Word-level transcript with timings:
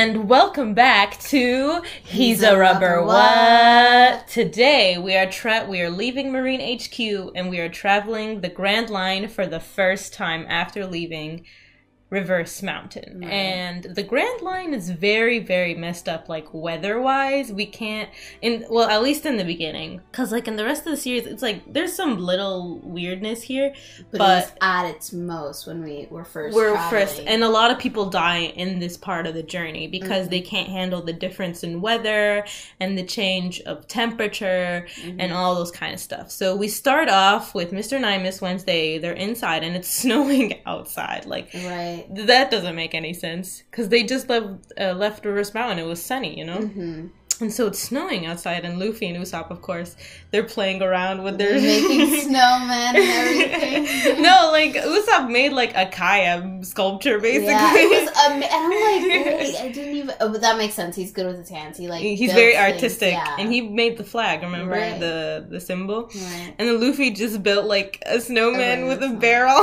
And 0.00 0.28
welcome 0.28 0.74
back 0.74 1.18
to 1.22 1.82
He's, 2.04 2.40
a 2.44 2.56
Rubber 2.56 3.02
what? 3.02 4.28
Today 4.28 4.96
we 4.96 5.16
are 5.16 5.28
tra- 5.28 5.66
we 5.68 5.80
are 5.80 5.90
leaving 5.90 6.30
Marine 6.30 6.78
HQ 6.78 7.32
and 7.34 7.50
we 7.50 7.58
are 7.58 7.68
traveling 7.68 8.40
the 8.40 8.48
Grand 8.48 8.90
Line 8.90 9.26
for 9.26 9.44
the 9.44 9.58
first 9.58 10.14
time 10.14 10.46
after 10.48 10.86
leaving 10.86 11.44
Reverse 12.10 12.62
Mountain. 12.62 13.20
Right. 13.20 13.30
And 13.30 13.84
the 13.84 14.02
Grand 14.02 14.40
Line 14.40 14.72
is 14.72 14.88
very, 14.88 15.40
very 15.40 15.74
messed 15.74 16.08
up, 16.08 16.28
like 16.28 16.46
weather 16.54 16.98
wise. 17.00 17.52
We 17.52 17.66
can't, 17.66 18.08
in 18.40 18.64
well, 18.70 18.88
at 18.88 19.02
least 19.02 19.26
in 19.26 19.36
the 19.36 19.44
beginning, 19.44 20.00
because 20.10 20.32
like 20.32 20.48
in 20.48 20.56
the 20.56 20.64
rest 20.64 20.86
of 20.86 20.90
the 20.92 20.96
series, 20.96 21.26
it's 21.26 21.42
like 21.42 21.70
there's 21.70 21.92
some 21.92 22.18
little 22.18 22.78
weirdness 22.82 23.42
here, 23.42 23.74
But, 24.10 24.18
but, 24.18 24.44
it 24.44 24.52
at 24.62 24.86
its 24.86 25.12
most 25.12 25.66
when 25.66 25.82
we 25.82 26.06
were 26.10 26.24
1st 26.24 26.54
we're 26.54 26.72
traveling. 26.72 27.06
first, 27.06 27.20
and 27.26 27.44
a 27.44 27.48
lot 27.50 27.70
of 27.70 27.78
people 27.78 28.08
die 28.08 28.38
in 28.56 28.78
this 28.78 28.96
part 28.96 29.26
of 29.26 29.34
the 29.34 29.42
journey 29.42 29.86
because 29.86 30.28
Mhm. 30.28 30.30
they 30.30 30.40
can't 30.40 30.68
handle 30.68 31.02
the 31.02 31.12
difference 31.12 31.62
in 31.62 31.80
weather 31.82 32.44
and 32.80 32.96
the 32.96 33.04
change 33.04 33.60
of 33.62 33.86
temperature 33.86 34.86
Mhm. 35.02 35.16
and 35.18 35.32
all 35.32 35.54
those 35.54 35.70
kind 35.70 35.92
of 35.92 36.00
stuff. 36.00 36.30
So 36.30 36.56
we 36.56 36.68
start 36.68 37.10
off 37.10 37.54
with 37.54 37.70
Mr. 37.72 38.00
Nine, 38.00 38.22
Miss 38.22 38.40
Wednesday. 38.40 38.96
They're 38.98 39.12
inside 39.12 39.62
and 39.62 39.76
it's 39.76 39.88
snowing 40.02 40.58
outside, 40.64 41.26
like. 41.26 41.50
right. 41.54 41.96
That 42.10 42.50
doesn't 42.50 42.74
make 42.76 42.94
any 42.94 43.12
sense 43.14 43.62
because 43.70 43.88
they 43.88 44.02
just 44.04 44.28
left 44.28 44.72
uh, 44.80 44.92
left 44.92 45.24
Reverse 45.24 45.54
Mountain. 45.54 45.78
It 45.78 45.86
was 45.86 46.02
sunny, 46.02 46.38
you 46.38 46.44
know, 46.44 46.60
hmm 46.60 47.06
and 47.40 47.52
so 47.52 47.68
it's 47.68 47.78
snowing 47.78 48.26
outside. 48.26 48.64
And 48.64 48.80
Luffy 48.80 49.06
and 49.06 49.16
Usopp, 49.16 49.52
of 49.52 49.62
course, 49.62 49.94
they're 50.32 50.42
playing 50.42 50.82
around 50.82 51.22
with 51.22 51.38
their 51.38 51.52
making 51.54 52.00
snowmen 52.26 52.96
and 52.96 52.96
everything. 52.96 54.22
no, 54.28 54.48
like 54.50 54.74
Usopp 54.74 55.30
made 55.30 55.52
like 55.52 55.72
a 55.76 55.86
Kaya 55.86 56.58
sculpture, 56.64 57.20
basically. 57.20 57.52
Yeah, 57.52 57.74
it 57.76 57.90
was 58.04 58.08
ama- 58.26 58.44
and 58.44 58.52
I'm 58.52 58.70
like, 58.70 59.24
wait, 59.40 59.56
I 59.56 59.68
didn't 59.70 59.94
even. 59.94 60.14
Oh, 60.20 60.32
but 60.32 60.40
that 60.40 60.58
makes 60.58 60.74
sense. 60.74 60.96
He's 60.96 61.12
good 61.12 61.26
with 61.26 61.38
his 61.38 61.48
hands. 61.48 61.78
He 61.78 61.86
like 61.86 62.00
He's 62.02 62.32
very 62.32 62.56
artistic, 62.56 63.12
yeah. 63.12 63.36
and 63.38 63.52
he 63.52 63.60
made 63.60 63.98
the 63.98 64.04
flag. 64.04 64.42
Remember 64.42 64.72
Right. 64.72 64.98
the 64.98 65.46
the 65.48 65.60
symbol? 65.60 66.06
Right. 66.06 66.54
And 66.58 66.68
then 66.68 66.80
Luffy 66.80 67.12
just 67.12 67.44
built 67.44 67.66
like 67.66 68.02
a 68.04 68.20
snowman 68.20 68.82
Oh, 68.82 68.88
with 68.88 69.00
a 69.04 69.10
barrel. 69.10 69.62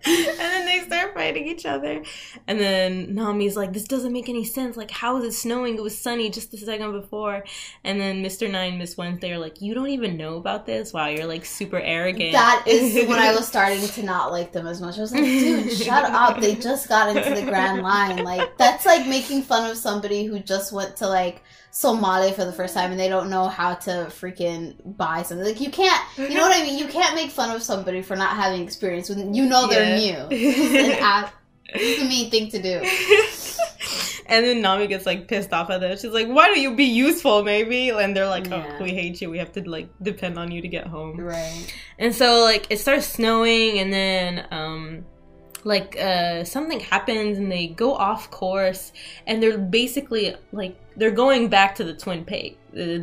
and 0.06 0.38
then 0.38 0.66
they 0.66 0.80
start 0.80 1.14
fighting 1.14 1.46
each 1.46 1.66
other. 1.66 2.02
And 2.46 2.60
then 2.60 3.14
Nami's 3.14 3.56
like, 3.56 3.72
this 3.72 3.84
doesn't 3.84 4.12
make 4.12 4.28
any 4.28 4.44
sense. 4.44 4.76
Like, 4.76 4.90
how 4.90 5.16
is 5.18 5.24
it 5.24 5.36
snowing? 5.36 5.76
It 5.76 5.82
was 5.82 5.98
sunny 5.98 6.30
just 6.30 6.54
a 6.54 6.58
second 6.58 6.92
before. 6.92 7.44
And 7.84 8.00
then 8.00 8.22
Mr. 8.22 8.50
Nine, 8.50 8.78
Miss 8.78 8.96
Wednesday 8.96 9.32
are 9.32 9.38
like, 9.38 9.60
you 9.60 9.74
don't 9.74 9.90
even 9.90 10.16
know 10.16 10.36
about 10.36 10.66
this? 10.66 10.92
Wow, 10.92 11.08
you're 11.08 11.26
like 11.26 11.44
super 11.44 11.80
arrogant. 11.80 12.32
That 12.32 12.64
is 12.66 12.94
when 13.08 13.18
I 13.18 13.34
was 13.34 13.48
starting 13.48 13.86
to 13.86 14.02
not 14.02 14.30
like 14.30 14.52
them 14.52 14.66
as 14.66 14.80
much. 14.80 14.98
I 14.98 15.00
was 15.00 15.12
like, 15.12 15.24
dude, 15.24 15.72
shut 15.72 16.04
up. 16.04 16.40
They 16.40 16.54
just 16.54 16.88
got 16.88 17.16
into 17.16 17.34
the 17.40 17.46
Grand 17.46 17.82
Line. 17.82 18.24
Like, 18.24 18.56
that's 18.56 18.86
like 18.86 19.06
making 19.06 19.42
fun 19.42 19.70
of 19.70 19.76
somebody 19.76 20.24
who 20.24 20.38
just 20.38 20.72
went 20.72 20.96
to 20.96 21.08
like 21.08 21.42
Somalia 21.72 22.34
for 22.34 22.44
the 22.44 22.52
first 22.52 22.74
time 22.74 22.90
and 22.90 22.98
they 22.98 23.08
don't 23.08 23.30
know 23.30 23.46
how 23.48 23.74
to 23.74 23.90
freaking 24.10 24.74
buy 24.96 25.22
something. 25.22 25.46
Like, 25.46 25.60
you 25.60 25.70
can't, 25.70 26.00
you 26.16 26.30
know 26.30 26.42
what 26.42 26.56
I 26.58 26.62
mean? 26.64 26.78
You 26.78 26.88
can't 26.88 27.14
make 27.14 27.30
fun 27.30 27.54
of 27.54 27.62
somebody 27.62 28.02
for 28.02 28.16
not 28.16 28.36
having 28.36 28.62
experience 28.62 29.08
when 29.08 29.34
you 29.34 29.46
know 29.46 29.66
they're 29.68 29.96
Yeah. 29.98 30.26
new. 30.26 30.28
This 30.30 30.58
is 30.58 30.74
an 30.88 30.90
app. 31.00 31.34
This 31.72 31.82
is 31.98 32.02
the 32.02 32.08
mean 32.08 32.30
thing 32.30 32.50
to 32.50 32.62
do. 32.62 32.80
and 34.26 34.44
then 34.44 34.60
Nami 34.62 34.86
gets 34.86 35.04
like 35.06 35.28
pissed 35.28 35.52
off 35.52 35.68
at 35.70 35.80
them. 35.82 35.96
She's 35.98 36.12
like, 36.12 36.26
"Why 36.26 36.46
don't 36.48 36.60
you 36.60 36.74
be 36.74 36.84
useful, 36.84 37.44
maybe?" 37.44 37.90
And 37.90 38.16
they're 38.16 38.26
like, 38.26 38.48
Yeah. 38.48 38.76
"Oh, 38.80 38.82
we 38.82 38.90
hate 38.90 39.20
you. 39.20 39.28
We 39.30 39.36
have 39.38 39.52
to 39.52 39.68
like 39.68 39.88
depend 40.02 40.38
on 40.38 40.50
you 40.50 40.62
to 40.62 40.68
get 40.68 40.86
home." 40.86 41.20
Right. 41.20 41.74
And 41.98 42.14
so 42.14 42.42
like 42.42 42.66
it 42.70 42.78
starts 42.80 43.06
snowing, 43.06 43.78
and 43.78 43.92
then 43.92 44.46
um, 44.50 45.04
like 45.64 45.98
uh, 45.98 46.44
something 46.44 46.80
happens, 46.80 47.38
and 47.38 47.50
they 47.50 47.68
go 47.68 47.94
off 47.94 48.30
course, 48.30 48.92
and 49.26 49.42
they're 49.42 49.58
basically 49.58 50.34
like 50.52 50.76
they're 50.96 51.10
going 51.10 51.48
back 51.48 51.74
to 51.76 51.84
the 51.84 51.94
Twin 51.94 52.24
Cape, 52.24 52.58
the 52.72 52.98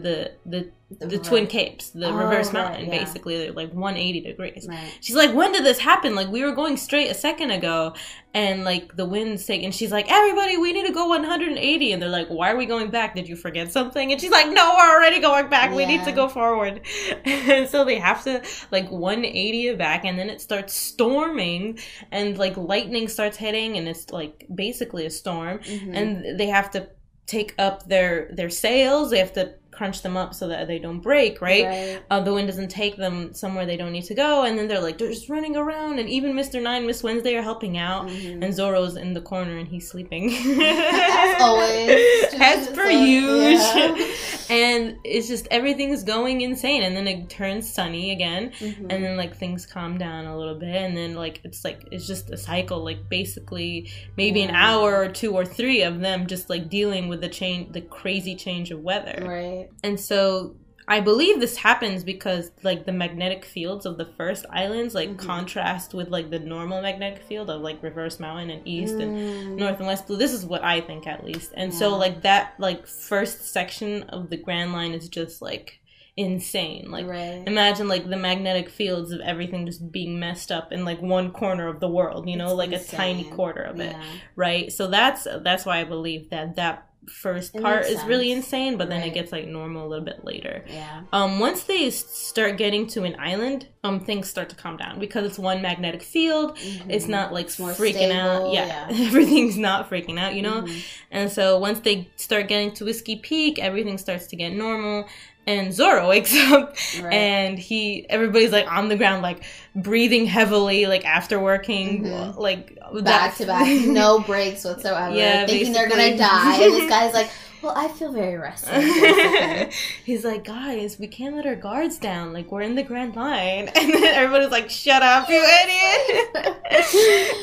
the 0.45 0.71
the, 0.99 1.07
the, 1.07 1.17
Twin 1.17 1.47
Capes, 1.47 1.89
the 1.89 2.07
Oh, 2.07 2.13
reverse 2.15 2.53
right, 2.53 2.53
mountain. 2.53 2.85
yeah. 2.85 2.99
Basically, 2.99 3.37
they're 3.37 3.51
like 3.53 3.73
180 3.73 4.21
degrees. 4.21 4.67
Right. 4.69 4.95
She's 5.01 5.15
like, 5.15 5.33
when 5.33 5.51
did 5.51 5.65
this 5.65 5.79
happen? 5.79 6.13
Like, 6.13 6.29
we 6.29 6.43
were 6.43 6.51
going 6.51 6.77
straight 6.77 7.09
a 7.09 7.15
second 7.15 7.49
ago, 7.49 7.95
and 8.35 8.63
like 8.63 8.95
the 8.95 9.05
wind's 9.05 9.43
taking. 9.45 9.71
She's 9.71 9.91
like, 9.91 10.11
everybody, 10.11 10.57
we 10.57 10.73
need 10.73 10.85
to 10.85 10.93
go 10.93 11.07
180. 11.07 11.91
And 11.91 12.01
they're 12.01 12.09
like, 12.09 12.27
why 12.27 12.51
are 12.51 12.55
we 12.55 12.67
going 12.67 12.91
back? 12.91 13.15
Did 13.15 13.27
you 13.27 13.35
forget 13.35 13.71
something? 13.71 14.11
And 14.11 14.21
she's 14.21 14.29
like, 14.31 14.47
no, 14.51 14.75
we're 14.77 14.95
already 14.95 15.19
going 15.19 15.49
back. 15.49 15.73
We 15.73 15.87
need 15.87 16.03
to 16.05 16.11
go 16.11 16.29
forward. 16.29 16.81
And 17.25 17.67
so 17.73 17.83
they 17.83 17.97
have 17.97 18.23
to 18.25 18.43
like 18.71 18.89
180 18.91 19.67
it 19.69 19.77
back, 19.79 20.05
and 20.05 20.19
then 20.19 20.29
it 20.29 20.39
starts 20.39 20.73
storming, 20.73 21.79
and 22.11 22.37
like 22.37 22.55
lightning 22.57 23.07
starts 23.07 23.37
hitting, 23.37 23.75
and 23.77 23.87
it's 23.87 24.11
like 24.11 24.45
basically 24.53 25.07
a 25.07 25.09
storm. 25.09 25.59
Mhm. 25.59 25.95
And 25.97 26.39
they 26.39 26.47
have 26.47 26.69
to 26.71 26.87
take 27.27 27.53
up 27.57 27.87
their 27.87 28.29
their 28.31 28.49
sails. 28.49 29.11
They 29.11 29.19
have 29.19 29.33
to 29.33 29.55
crunch 29.75 30.01
them 30.01 30.15
up 30.17 30.33
so 30.33 30.47
that 30.47 30.67
they 30.67 30.79
don't 30.79 30.99
break, 30.99 31.41
right? 31.41 31.99
uh, 32.09 32.19
the 32.21 32.33
wind 32.33 32.47
doesn't 32.47 32.69
take 32.69 32.95
them 32.97 33.33
somewhere 33.33 33.65
they 33.65 33.77
don't 33.77 33.91
need 33.91 34.05
to 34.05 34.15
go, 34.15 34.43
and 34.43 34.57
then 34.57 34.67
they're 34.67 34.81
like 34.81 34.97
they're 34.97 35.09
just 35.09 35.29
running 35.29 35.55
around, 35.57 35.99
and 35.99 36.09
even 36.09 36.35
Mister 36.35 36.61
Nine, 36.61 36.85
Miss 36.87 37.03
Wednesday 37.03 37.35
are 37.35 37.41
helping 37.41 37.77
out, 37.77 38.07
Mhm. 38.07 38.43
and 38.43 38.53
Zoro's 38.53 38.95
in 38.95 39.13
the 39.13 39.21
corner 39.21 39.57
and 39.57 39.67
he's 39.67 39.87
sleeping. 39.89 40.29
As 40.33 41.41
always. 41.41 42.33
as 42.39 42.67
per 42.69 42.89
usual. 42.89 43.51
yeah. 43.97 44.11
and 44.49 44.97
it's 45.03 45.27
just 45.27 45.47
everything's 45.51 46.03
going 46.03 46.41
insane, 46.41 46.83
and 46.83 46.95
then 46.95 47.07
it 47.07 47.29
turns 47.29 47.71
sunny 47.71 48.11
again, 48.11 48.51
Mhm. 48.59 48.87
and 48.89 49.03
then 49.03 49.17
like 49.17 49.35
things 49.35 49.65
calm 49.65 49.97
down 49.97 50.25
a 50.25 50.37
little 50.37 50.55
bit, 50.55 50.75
and 50.75 50.95
then 50.95 51.15
like 51.15 51.41
it's 51.43 51.63
like 51.63 51.87
it's 51.91 52.07
just 52.07 52.29
a 52.31 52.37
cycle, 52.37 52.83
like 52.83 53.09
basically 53.09 53.89
maybe 54.17 54.41
an 54.41 54.51
hour 54.51 54.95
or 54.95 55.07
two 55.09 55.33
or 55.35 55.45
three 55.45 55.81
of 55.81 55.99
them 55.99 56.27
just 56.27 56.49
like 56.49 56.69
dealing 56.69 57.07
with 57.07 57.21
the 57.21 57.29
change, 57.29 57.71
the 57.73 57.81
crazy 57.81 58.35
change 58.35 58.71
of 58.71 58.81
weather. 58.81 59.23
Right. 59.27 59.64
And 59.83 59.99
so 59.99 60.55
I 60.87 60.99
believe 60.99 61.39
this 61.39 61.57
happens 61.57 62.03
because 62.03 62.51
like 62.61 62.85
the 62.85 62.91
magnetic 62.91 63.43
fields 63.43 63.87
of 63.87 63.97
the 63.97 64.05
first 64.05 64.45
islands 64.51 64.93
like 64.93 65.09
Mhm. 65.09 65.17
contrast 65.17 65.95
with 65.95 66.09
like 66.09 66.29
the 66.29 66.37
normal 66.37 66.79
magnetic 66.81 67.23
field 67.23 67.49
of 67.49 67.61
like 67.61 67.81
reverse 67.81 68.19
mountain 68.19 68.51
and 68.51 68.67
east 68.67 68.99
and 68.99 69.11
Mm. 69.13 69.57
north 69.57 69.77
and 69.79 69.87
west 69.87 70.05
blue. 70.05 70.17
This 70.17 70.31
is 70.33 70.45
what 70.45 70.63
I 70.63 70.81
think 70.81 71.07
at 71.07 71.23
least. 71.25 71.53
And 71.57 71.73
so 71.73 71.97
like 71.97 72.21
that 72.21 72.53
like 72.59 72.85
first 72.85 73.45
section 73.51 74.03
of 74.03 74.29
the 74.29 74.37
Grand 74.37 74.73
Line 74.73 74.93
is 74.93 75.09
just 75.09 75.41
like 75.41 75.79
insane. 76.17 76.89
Like 76.91 77.07
right. 77.07 77.43
imagine 77.45 77.87
like 77.87 78.07
the 78.09 78.15
magnetic 78.17 78.69
fields 78.69 79.11
of 79.11 79.19
everything 79.21 79.65
just 79.65 79.91
being 79.91 80.19
messed 80.19 80.51
up 80.51 80.71
in 80.71 80.85
like 80.85 81.01
one 81.01 81.31
corner 81.31 81.67
of 81.67 81.79
the 81.79 81.89
world, 81.89 82.29
you 82.29 82.37
know, 82.37 82.47
It's 82.49 82.57
like 82.57 82.71
a 82.73 82.83
tiny 82.83 83.21
insane. 83.21 83.35
quarter 83.35 83.61
of 83.61 83.79
it 83.79 83.95
right? 84.35 84.71
So 84.71 84.87
that's 84.87 85.27
that's 85.41 85.65
why 85.65 85.79
I 85.79 85.83
believe 85.83 86.29
that 86.29 86.55
that 86.57 86.87
first 87.09 87.55
It 87.55 87.61
part 87.61 87.85
is 87.85 88.03
really 88.05 88.31
insane, 88.31 88.77
but 88.77 88.89
then 88.89 89.01
it 89.01 89.13
gets 89.13 89.31
like 89.31 89.47
normal 89.47 89.85
a 89.85 89.89
little 89.89 90.05
bit 90.05 90.23
later. 90.25 90.63
Yeah. 90.67 91.01
Um, 91.13 91.39
once 91.39 91.63
they 91.63 91.89
start 91.89 92.57
getting 92.57 92.87
to 92.87 93.03
an 93.03 93.15
island, 93.19 93.67
um, 93.83 93.99
things 93.99 94.29
start 94.29 94.49
to 94.49 94.55
calm 94.55 94.77
down 94.77 94.99
because 94.99 95.25
it's 95.25 95.37
one 95.39 95.61
magnetic 95.61 96.01
field. 96.03 96.57
It's 96.89 97.05
Mhm. 97.05 97.09
not 97.09 97.33
like 97.33 97.45
It's 97.45 97.57
freaking 97.57 98.11
out. 98.11 98.51
Yeah, 98.53 98.65
yeah. 98.65 98.87
everything's 99.07 99.57
not 99.57 99.89
freaking 99.89 100.19
out, 100.19 100.33
you 100.35 100.41
know. 100.41 100.61
Mhm. 100.63 100.83
And 101.11 101.31
so 101.31 101.57
once 101.59 101.79
they 101.81 102.09
start 102.15 102.47
getting 102.47 102.71
to 102.73 102.85
Whiskey 102.85 103.17
Peak, 103.17 103.59
everything 103.59 103.97
starts 103.97 104.27
to 104.27 104.35
get 104.35 104.51
normal. 104.53 105.05
And 105.47 105.71
Zoro 105.73 106.09
wakes 106.09 106.35
up 106.51 106.75
Right. 107.01 107.13
and 107.13 107.59
he 107.59 108.05
everybody's 108.09 108.51
like 108.51 108.67
on 108.71 108.89
the 108.89 108.95
ground 108.95 109.21
like 109.21 109.43
breathing 109.75 110.25
heavily 110.25 110.87
like 110.87 111.05
after 111.05 111.39
working 111.39 112.03
Mhm. 112.05 112.37
like 112.37 112.75
back 113.03 113.03
that- 113.03 113.35
to 113.37 113.45
back, 113.45 113.67
no 113.85 114.19
breaks 114.19 114.63
whatsoever. 114.63 115.15
Yeah, 115.15 115.45
thinking 115.45 115.71
they're 115.73 115.87
gonna 115.89 116.17
die, 116.17 116.55
and 116.63 116.73
this 116.73 116.89
guy's 116.95 117.13
like, 117.13 117.29
"Well, 117.65 117.73
I 117.75 117.87
feel 117.87 118.11
very 118.11 118.37
rested." 118.37 119.73
He's 120.05 120.23
like, 120.23 120.45
guys, 120.45 120.99
we 120.99 121.07
can't 121.07 121.35
let 121.35 121.47
our 121.47 121.55
guards 121.55 121.97
down. 121.97 122.31
Like, 122.31 122.51
we're 122.51 122.61
in 122.61 122.75
the 122.75 122.83
Grand 122.83 123.15
Line. 123.15 123.71
And 123.85 123.93
then 123.93 124.03
everybody's 124.03 124.51
like, 124.51 124.69
shut 124.69 125.03
up, 125.03 125.29
you 125.29 125.35
idiot. 125.63 126.53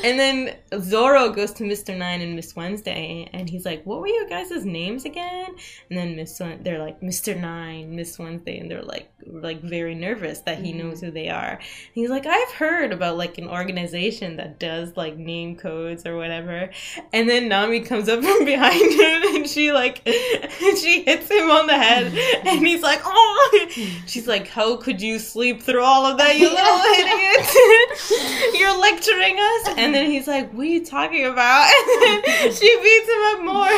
and 0.03 0.19
then 0.19 0.55
Zoro 0.81 1.29
goes 1.29 1.51
to 1.53 1.63
Mr. 1.63 1.95
Nine 1.97 2.21
and 2.21 2.35
Miss 2.35 2.55
Wednesday, 2.55 3.29
and 3.33 3.49
he's 3.49 3.65
like, 3.65 3.85
what 3.85 4.01
were 4.01 4.07
your 4.07 4.27
guys' 4.27 4.65
names 4.65 5.05
again? 5.05 5.55
And 5.89 5.97
then 5.97 6.15
Miss 6.15 6.37
they're 6.37 6.79
like, 6.79 7.01
Mr. 7.01 7.39
Nine, 7.39 7.95
Miss 7.95 8.19
Wednesday, 8.19 8.59
and 8.59 8.69
they're 8.69 8.81
like, 8.81 9.09
like 9.25 9.61
very 9.61 9.95
nervous 9.95 10.39
that 10.39 10.59
he 10.59 10.73
knows 10.73 10.97
mm-hmm. 10.97 11.07
who 11.07 11.11
they 11.11 11.29
are. 11.29 11.51
And 11.51 11.61
he's 11.93 12.09
like, 12.09 12.25
I've 12.25 12.51
heard 12.51 12.91
about 12.91 13.17
like 13.17 13.37
an 13.37 13.47
organization 13.47 14.37
that 14.37 14.59
does 14.59 14.95
like 14.97 15.17
name 15.17 15.55
codes 15.55 16.05
or 16.05 16.17
whatever. 16.17 16.69
And 17.11 17.29
then 17.29 17.47
Nami 17.47 17.81
comes 17.81 18.09
up 18.09 18.23
from 18.23 18.45
behind 18.45 18.91
him 18.91 19.35
and 19.35 19.49
she 19.49 19.71
like 19.71 20.01
she 20.77 21.03
hits 21.03 21.29
him 21.29 21.49
on 21.49 21.67
the 21.67 21.73
head 21.73 22.13
and 22.45 22.65
he's 22.65 22.81
like, 22.81 23.01
Oh 23.03 23.67
She's 24.05 24.27
like, 24.27 24.47
How 24.47 24.77
could 24.77 25.01
you 25.01 25.19
sleep 25.19 25.61
through 25.63 25.83
all 25.83 26.05
of 26.05 26.17
that, 26.17 26.37
you 26.37 26.49
little 26.53 26.81
idiot? 26.99 28.55
You're 28.59 28.77
lecturing 28.79 29.37
us 29.39 29.77
and 29.77 29.93
then 29.93 30.09
he's 30.09 30.27
like, 30.27 30.51
What 30.53 30.63
are 30.63 30.69
you 30.69 30.85
talking 30.85 31.25
about? 31.25 31.69
And 31.69 32.23
then 32.23 32.53
she 32.53 32.79
beats 32.81 33.09
him 33.09 33.23
up 33.23 33.39
more. 33.43 33.73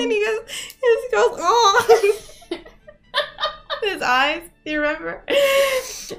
and 0.00 0.12
he 0.12 0.24
goes 0.24 0.40
he 0.80 1.08
goes, 1.12 1.36
Oh 1.38 2.34
his 3.92 4.02
eyes. 4.02 4.42
you 4.64 4.80
remember? 4.80 5.24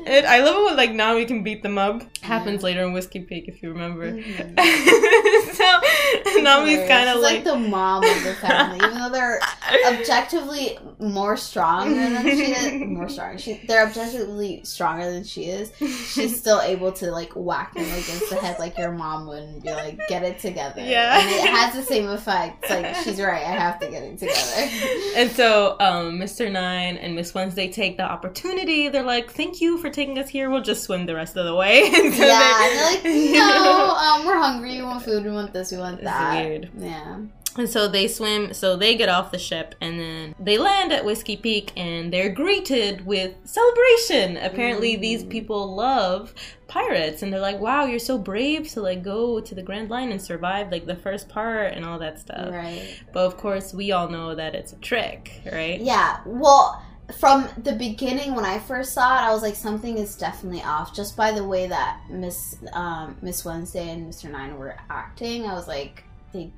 And 0.06 0.28
I 0.28 0.44
love 0.44 0.56
it 0.56 0.66
when 0.66 0.76
like 0.78 0.92
now 0.92 1.16
we 1.16 1.26
can 1.26 1.42
beat 1.42 1.64
them 1.64 1.80
up. 1.80 2.04
Happens 2.22 2.62
later 2.62 2.84
in 2.84 2.94
Whiskey 2.94 3.22
Peak 3.22 3.48
if 3.48 3.64
you 3.64 3.72
remember. 3.72 4.12
Mhm. 4.12 4.56
so 5.56 6.42
Nami's 6.42 6.88
kind 6.88 7.10
of 7.10 7.16
She's 7.16 7.24
like, 7.24 7.44
the 7.44 7.56
mom 7.56 8.04
of 8.04 8.24
the 8.24 8.36
family, 8.36 8.78
even 8.86 9.00
though 9.00 9.10
they're 9.10 9.40
objectively 9.88 10.78
more 11.00 11.38
strong 11.38 11.96
than 11.96 12.24
she 12.24 12.52
is. 12.52 12.82
More 13.00 13.08
strong. 13.10 13.38
She, 13.38 13.62
they're 13.68 13.86
objectively 13.88 14.62
stronger 14.64 15.10
than 15.12 15.24
she 15.24 15.46
is. 15.46 15.72
She's 15.78 16.38
still 16.38 16.62
able 16.62 16.92
to 16.94 17.12
like 17.12 17.32
whack 17.36 17.74
them 17.76 17.86
against 17.86 18.30
the 18.30 18.36
head 18.36 18.58
like 18.60 18.78
your 18.78 18.92
mom 18.92 19.28
would 19.28 19.44
and 19.44 19.62
be 19.64 19.72
like, 19.72 20.00
"Get 20.10 20.24
it 20.24 20.40
together." 20.40 20.82
Yeah. 20.82 21.20
and 21.20 21.30
it 21.30 21.50
has 21.50 21.74
the 21.76 21.84
same 21.84 22.08
effect. 22.10 22.64
It's 22.64 22.72
like 22.72 22.96
she's 23.04 23.22
right. 23.22 23.42
I 23.46 23.52
have 23.52 23.80
to 23.80 23.88
get 23.90 24.04
it 24.04 24.18
together. 24.18 25.16
and 25.16 25.32
so 25.32 25.78
um, 25.80 26.20
Mr. 26.20 26.52
Nine 26.52 26.98
and 26.98 27.16
Miss 27.16 27.34
Wednesday 27.34 27.72
take 27.72 27.98
the 27.98 28.04
opportunity. 28.04 28.90
They're 28.90 29.04
like, 29.04 29.32
"Thank 29.32 29.62
you 29.62 29.78
for 29.78 29.90
taking 29.90 30.18
us 30.20 30.30
here. 30.30 30.50
We'll 30.50 30.62
just 30.64 30.84
swim 30.84 31.06
the 31.06 31.16
rest 31.16 31.36
of 31.38 31.46
the 31.46 31.56
way." 31.56 31.90
And 32.00 32.14
so 32.14 32.26
yeah, 32.26 32.58
they- 32.60 32.96
and 33.06 33.06
they're 33.06 33.34
like, 33.34 33.54
no, 33.54 33.92
um, 33.92 34.26
we're 34.26 34.38
hungry. 34.38 34.78
We 34.78 34.84
want 34.84 35.04
food. 35.04 35.24
We 35.24 35.32
want 35.32 35.54
this. 35.54 35.72
We 35.72 35.78
want 35.78 35.96
It's 35.96 36.04
that. 36.06 36.46
weird. 36.46 36.70
Yeah. 36.78 37.18
And 37.58 37.68
so 37.68 37.88
they 37.88 38.08
swim, 38.08 38.54
so 38.54 38.76
they 38.76 38.96
get 38.96 39.10
off 39.10 39.32
the 39.32 39.40
ship 39.40 39.76
and 39.82 40.00
then 40.00 40.36
they 40.40 40.58
land 40.58 40.94
at 40.94 41.04
Whiskey 41.04 41.36
Peak 41.36 41.72
and 41.76 42.14
they're 42.14 42.30
greeted 42.30 43.06
with 43.06 43.34
celebration. 43.44 44.38
Apparently, 44.38 44.96
Mm. 44.96 45.02
these 45.02 45.24
people 45.24 45.76
love 45.76 46.34
pirates 46.68 47.24
and 47.24 47.34
they're 47.34 47.40
like, 47.40 47.60
wow, 47.60 47.86
you're 47.86 47.98
so 48.00 48.18
brave 48.18 48.70
to 48.70 48.82
like 48.82 49.04
go 49.04 49.40
to 49.42 49.56
the 49.56 49.64
Grand 49.64 49.90
Line 49.90 50.12
and 50.12 50.22
survive 50.22 50.72
like 50.72 50.86
the 50.86 50.96
first 50.96 51.28
part 51.28 51.74
and 51.74 51.84
all 51.86 51.98
that 52.00 52.20
stuff. 52.20 52.52
Right. 52.54 53.02
But 53.12 53.26
of 53.26 53.38
course, 53.38 53.74
we 53.74 53.92
all 53.92 54.08
know 54.10 54.36
that 54.36 54.54
it's 54.56 54.72
a 54.74 54.78
trick, 54.78 55.42
right? 55.52 55.82
Yeah, 55.82 56.20
well, 56.26 56.84
from 57.20 57.50
the 57.64 57.74
beginning 57.74 58.36
when 58.36 58.46
I 58.46 58.60
first 58.60 58.94
saw 58.94 59.18
it, 59.18 59.28
I 59.28 59.34
was 59.34 59.42
like, 59.42 59.56
something 59.56 59.98
is 59.98 60.16
definitely 60.16 60.62
off. 60.62 60.96
Just 60.96 61.18
by 61.18 61.32
the 61.32 61.44
way 61.44 61.66
that 61.68 62.02
Miss 62.10 62.58
um, 62.74 63.18
Miss 63.24 63.44
Wednesday 63.44 63.90
and 63.90 64.14
Mr. 64.14 64.30
Nine 64.30 64.56
were 64.60 64.76
acting, 64.92 65.48
I 65.48 65.54
was 65.54 65.68
like, 65.68 66.04
they, 66.32 66.52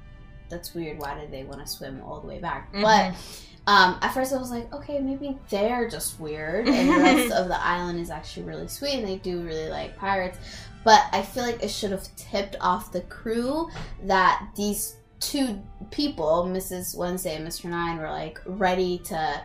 that's 0.51 0.75
weird. 0.75 0.99
Why 0.99 1.19
did 1.19 1.31
they 1.31 1.43
want 1.43 1.61
to 1.61 1.67
swim 1.67 2.01
all 2.05 2.19
the 2.19 2.27
way 2.27 2.39
back? 2.39 2.71
Mhm. 2.73 2.81
But 2.83 3.15
um, 3.67 3.97
at 4.01 4.13
first, 4.13 4.33
I 4.33 4.37
was 4.37 4.51
like, 4.51 4.71
okay, 4.73 4.99
maybe 4.99 5.37
they're 5.49 5.87
just 5.89 6.19
weird, 6.19 6.67
and 6.67 6.89
the 6.89 6.99
rest 6.99 7.31
of 7.39 7.47
the 7.47 7.63
island 7.63 7.99
is 7.99 8.09
actually 8.09 8.43
really 8.43 8.67
sweet, 8.67 8.95
and 8.95 9.07
they 9.07 9.17
do 9.17 9.41
really 9.41 9.69
like 9.69 9.97
pirates. 9.97 10.37
But 10.83 11.03
I 11.11 11.21
feel 11.21 11.43
like 11.43 11.63
it 11.63 11.69
should 11.69 11.91
have 11.91 12.07
tipped 12.15 12.55
off 12.59 12.91
the 12.91 13.01
crew 13.01 13.69
that 14.03 14.49
these 14.55 14.95
two 15.19 15.61
people, 15.91 16.47
Mrs. 16.49 16.97
Wednesday 16.97 17.35
and 17.35 17.47
Mr. 17.47 17.65
Nine, 17.65 17.97
were 17.99 18.09
like 18.09 18.39
ready 18.45 18.97
to 19.05 19.41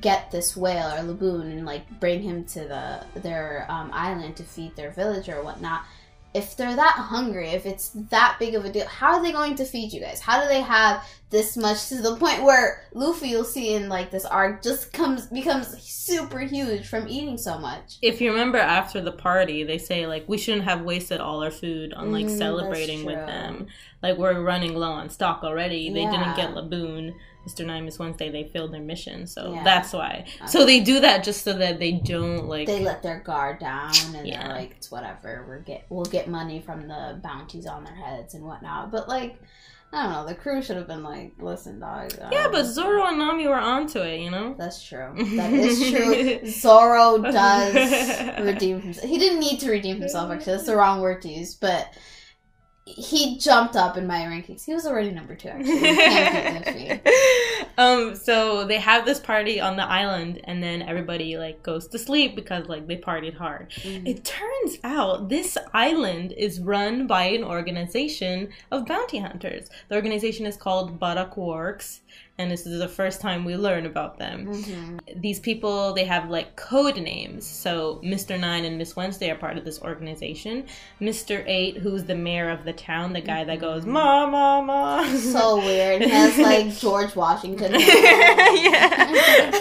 get 0.00 0.30
this 0.30 0.56
whale 0.56 0.88
or 0.88 1.02
laboon 1.02 1.50
and 1.50 1.64
like 1.66 2.00
bring 2.00 2.22
him 2.22 2.44
to 2.44 2.60
the 2.60 3.20
their 3.20 3.66
um, 3.68 3.90
island 3.92 4.36
to 4.36 4.42
feed 4.42 4.74
their 4.76 4.90
village 4.90 5.28
or 5.28 5.42
whatnot. 5.44 5.82
If 6.32 6.56
they're 6.56 6.76
that 6.76 6.94
hungry, 6.96 7.48
if 7.48 7.66
it's 7.66 7.88
that 8.10 8.36
big 8.38 8.54
of 8.54 8.64
a 8.64 8.70
deal, 8.70 8.86
how 8.86 9.14
are 9.14 9.22
they 9.22 9.32
going 9.32 9.56
to 9.56 9.64
feed 9.64 9.92
you 9.92 10.00
guys? 10.00 10.20
How 10.20 10.40
do 10.40 10.48
they 10.48 10.60
have 10.60 11.04
this 11.30 11.56
much 11.56 11.88
to 11.88 12.02
the 12.02 12.16
point 12.16 12.42
where 12.42 12.82
Luffy 12.92 13.28
you'll 13.28 13.44
see 13.44 13.74
in 13.74 13.88
like 13.88 14.10
this 14.10 14.24
arc 14.24 14.62
just 14.62 14.92
comes 14.92 15.26
becomes 15.26 15.80
super 15.82 16.40
huge 16.40 16.86
from 16.88 17.08
eating 17.08 17.38
so 17.38 17.58
much. 17.58 17.98
If 18.02 18.20
you 18.20 18.30
remember 18.30 18.58
after 18.58 19.00
the 19.00 19.12
party, 19.12 19.62
they 19.64 19.78
say 19.78 20.06
like 20.06 20.28
we 20.28 20.38
shouldn't 20.38 20.64
have 20.64 20.82
wasted 20.82 21.20
all 21.20 21.42
our 21.42 21.50
food 21.52 21.92
on 21.94 22.10
like 22.12 22.26
Mm, 22.26 22.38
celebrating 22.38 23.04
with 23.04 23.24
them. 23.26 23.68
Like 24.02 24.16
we're 24.18 24.40
running 24.40 24.74
low 24.74 24.90
on 24.92 25.08
stock 25.10 25.42
already. 25.44 25.90
They 25.90 26.02
Yeah. 26.02 26.10
didn't 26.10 26.36
get 26.36 26.54
Laboon. 26.54 27.14
Mr. 27.46 27.64
Nine 27.64 27.84
Miss 27.86 27.98
Wednesday, 27.98 28.30
they 28.30 28.44
failed 28.44 28.72
their 28.72 28.82
mission, 28.82 29.26
so 29.26 29.54
Yeah. 29.54 29.64
that's 29.64 29.92
why. 29.92 30.24
Okay. 30.36 30.46
So 30.46 30.66
they 30.66 30.80
do 30.80 31.00
that 31.00 31.24
just 31.24 31.42
so 31.42 31.54
that 31.54 31.78
they 31.78 31.92
don't 31.92 32.46
like. 32.48 32.66
they 32.66 32.80
let 32.80 33.02
their 33.02 33.20
guard 33.20 33.58
down 33.60 33.92
and 34.14 34.26
Yeah. 34.28 34.42
they're 34.48 34.56
like, 34.56 34.72
it's 34.76 34.90
whatever. 34.90 35.44
We're 35.48 35.60
get 35.60 35.86
we'll 35.88 36.04
get 36.04 36.28
money 36.28 36.60
from 36.60 36.86
the 36.86 37.18
bounties 37.22 37.66
on 37.66 37.84
their 37.84 37.94
heads 37.94 38.34
and 38.34 38.44
whatnot. 38.44 38.90
But 38.92 39.08
like, 39.08 39.40
I 39.92 40.04
don't 40.04 40.12
know. 40.12 40.26
The 40.26 40.36
crew 40.36 40.62
should 40.62 40.76
have 40.76 40.86
been 40.86 41.02
like, 41.02 41.32
listen, 41.40 41.80
dog. 41.80 42.12
yeah, 42.30 42.46
but 42.52 42.64
Zoro 42.64 43.06
and 43.06 43.18
Nami 43.18 43.48
were 43.48 43.56
onto 43.58 43.98
it, 43.98 44.20
you 44.20 44.30
know. 44.30 44.54
That's 44.56 44.80
true. 44.80 45.12
That 45.36 45.52
is 45.52 45.90
true. 45.90 46.46
Zoro 46.46 47.18
does 47.22 47.74
redeem 48.44 48.80
himself. 48.82 49.08
He 49.08 49.18
didn't 49.18 49.40
need 49.40 49.58
to 49.60 49.70
redeem 49.70 49.98
himself, 49.98 50.30
actually. 50.30 50.52
That's 50.52 50.66
the 50.66 50.76
wrong 50.76 51.00
word 51.00 51.22
to 51.22 51.28
use, 51.28 51.54
but 51.54 51.88
he 52.94 53.38
jumped 53.38 53.76
up 53.76 53.96
in 53.96 54.06
my 54.06 54.20
rankings. 54.22 54.64
He 54.64 54.74
was 54.74 54.86
already 54.86 55.10
number 55.10 55.34
two, 55.34 55.48
actually. 55.48 55.74
You 55.74 55.94
can't 55.96 56.64
beat 56.66 56.88
Luffy. 56.90 57.00
um 57.78 58.14
so 58.16 58.64
they 58.66 58.78
have 58.78 59.04
this 59.04 59.20
party 59.20 59.60
on 59.60 59.76
the 59.76 59.84
island 59.84 60.40
and 60.44 60.62
then 60.62 60.82
everybody 60.82 61.36
like 61.38 61.62
goes 61.62 61.86
to 61.88 61.98
sleep 61.98 62.34
because 62.34 62.66
like 62.66 62.86
they 62.86 62.96
partied 62.96 63.34
hard 63.36 63.70
Mhm. 63.70 64.06
it 64.06 64.24
turns 64.24 64.78
out 64.84 65.28
this 65.28 65.56
island 65.72 66.32
is 66.36 66.60
run 66.60 67.06
by 67.06 67.24
an 67.24 67.44
organization 67.44 68.48
of 68.70 68.86
bounty 68.86 69.18
hunters 69.18 69.68
the 69.88 69.94
organization 69.94 70.46
is 70.46 70.56
called 70.56 70.98
Baroque 70.98 71.36
Works 71.36 72.00
and 72.38 72.50
this 72.50 72.66
is 72.66 72.78
the 72.78 72.88
first 72.88 73.20
time 73.20 73.44
we 73.44 73.56
learn 73.56 73.84
about 73.86 74.18
them 74.18 74.46
Mhm. 74.46 75.00
these 75.20 75.38
people 75.40 75.92
they 75.94 76.04
have 76.04 76.30
like 76.30 76.56
code 76.56 76.96
names 76.96 77.46
so 77.46 78.00
mr 78.04 78.38
nine 78.38 78.64
and 78.64 78.78
miss 78.78 78.96
wednesday 78.96 79.30
are 79.30 79.34
part 79.36 79.58
of 79.58 79.64
this 79.64 79.80
organization 79.82 80.64
mr 81.00 81.44
eight 81.46 81.76
who's 81.78 82.04
the 82.04 82.14
mayor 82.14 82.48
of 82.50 82.64
the 82.64 82.72
town 82.72 83.12
the 83.12 83.20
guy 83.20 83.44
that 83.44 83.60
goes 83.60 83.84
ma 83.86 84.26
ma 84.26 84.60
ma 84.60 85.04
So 85.16 85.56
weird. 85.58 86.02
He 86.02 86.08
has 86.10 86.38
like 86.38 86.74
George 86.84 87.14
Washington. 87.14 87.72
yeah. 87.78 89.52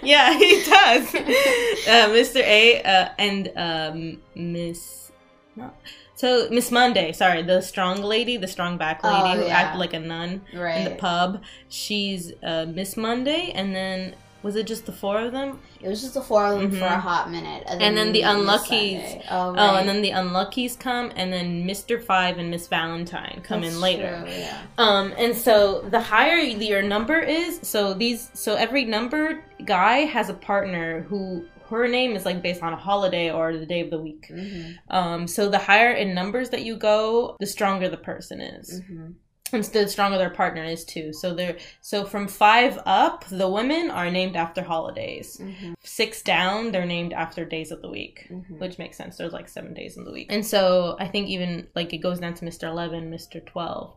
yeah, 0.02 0.34
he 0.38 0.62
does. 0.64 1.14
Uh, 1.14 2.08
Mr. 2.10 2.36
A 2.40 2.82
uh, 2.82 3.08
and 3.18 3.52
um, 3.56 4.22
Miss. 4.34 5.10
No. 5.56 5.70
So 6.16 6.48
Miss 6.50 6.70
Monday, 6.72 7.12
sorry, 7.12 7.42
the 7.42 7.60
strong 7.60 8.02
lady, 8.02 8.36
the 8.38 8.48
strong 8.48 8.78
back 8.78 9.04
lady 9.04 9.16
Oh, 9.16 9.36
who 9.36 9.44
yeah. 9.44 9.58
acted 9.58 9.78
like 9.78 9.92
a 9.92 10.00
nun 10.00 10.40
right. 10.54 10.78
in 10.78 10.84
the 10.84 10.90
pub. 10.96 11.42
She's 11.68 12.32
uh, 12.42 12.64
Miss 12.66 12.96
Monday, 12.96 13.52
and 13.54 13.74
then 13.76 14.14
was 14.42 14.56
it 14.56 14.66
just 14.66 14.86
the 14.86 14.92
four 14.92 15.20
of 15.20 15.32
them? 15.32 15.58
It 15.82 15.88
was 15.88 16.00
just 16.00 16.14
the 16.14 16.22
four 16.22 16.46
of 16.46 16.58
them 16.60 16.70
for 16.70 16.84
a 16.86 16.88
Mhm. 16.88 17.00
hot 17.00 17.30
minute, 17.30 17.64
And 17.66 17.96
then 17.96 18.12
the 18.12 18.22
Miss 18.22 18.30
unluckies- 18.30 19.16
Oh, 19.30 19.52
right. 19.52 19.58
Oh, 19.58 19.76
and 19.76 19.86
then 19.88 20.00
the 20.02 20.10
unluckies 20.12 20.76
come, 20.76 21.12
and 21.16 21.30
then 21.32 21.66
Mr. 21.66 22.02
Five 22.02 22.38
and 22.38 22.50
Miss 22.50 22.66
Valentine 22.68 23.40
come 23.44 23.60
That's 23.62 23.74
in 23.74 23.80
later. 23.80 24.22
true, 24.24 24.32
yeah. 24.32 24.58
Um, 24.78 25.12
and 25.18 25.36
so 25.36 25.82
the 25.90 26.00
higher 26.00 26.36
your 26.38 26.80
number 26.82 27.18
is, 27.20 27.58
so 27.62 27.92
these, 27.92 28.30
so 28.34 28.54
every 28.54 28.84
numbered 28.86 29.42
guy 29.66 30.00
has 30.06 30.28
a 30.30 30.34
partner 30.34 31.02
who 31.08 31.44
her 31.70 31.88
name 31.88 32.16
is 32.16 32.24
like 32.24 32.42
based 32.42 32.62
on 32.62 32.72
a 32.72 32.76
holiday 32.76 33.30
or 33.30 33.56
the 33.56 33.66
day 33.66 33.80
of 33.80 33.90
the 33.90 33.98
week. 33.98 34.26
Mhm, 34.30 34.76
Um, 34.88 35.26
so 35.26 35.48
the 35.48 35.58
higher 35.58 35.92
in 35.92 36.14
numbers 36.14 36.50
that 36.50 36.62
you 36.64 36.76
go, 36.76 37.36
the 37.40 37.46
stronger 37.46 37.88
the 37.88 37.96
person 37.96 38.40
is, 38.40 38.80
mhm. 38.82 39.14
and 39.52 39.62
the 39.64 39.86
stronger 39.88 40.18
their 40.18 40.30
partner 40.30 40.64
is 40.64 40.84
too. 40.84 41.12
So 41.12 41.32
they're 41.34 41.56
so 41.80 42.04
from 42.04 42.26
five 42.28 42.78
up, 42.84 43.24
the 43.30 43.48
women 43.48 43.90
are 43.90 44.10
named 44.10 44.36
after 44.36 44.62
holidays. 44.62 45.38
Mhm, 45.40 45.74
Six 45.84 46.20
down, 46.22 46.72
they're 46.72 46.84
named 46.84 47.12
after 47.12 47.44
days 47.44 47.70
of 47.70 47.80
the 47.80 47.88
week 47.88 48.26
mhm. 48.30 48.58
which 48.58 48.76
makes 48.78 48.96
sense. 48.96 49.16
There's 49.16 49.32
like 49.32 49.48
seven 49.48 49.72
days 49.72 49.96
in 49.96 50.04
the 50.04 50.10
week. 50.12 50.26
And 50.30 50.44
so 50.44 50.96
I 50.98 51.06
think 51.06 51.28
even 51.28 51.68
like 51.76 51.92
it 51.92 51.98
goes 51.98 52.18
down 52.20 52.34
to 52.34 52.44
Mr. 52.44 52.64
11, 52.68 53.10
Mr. 53.10 53.44
12. 53.44 53.94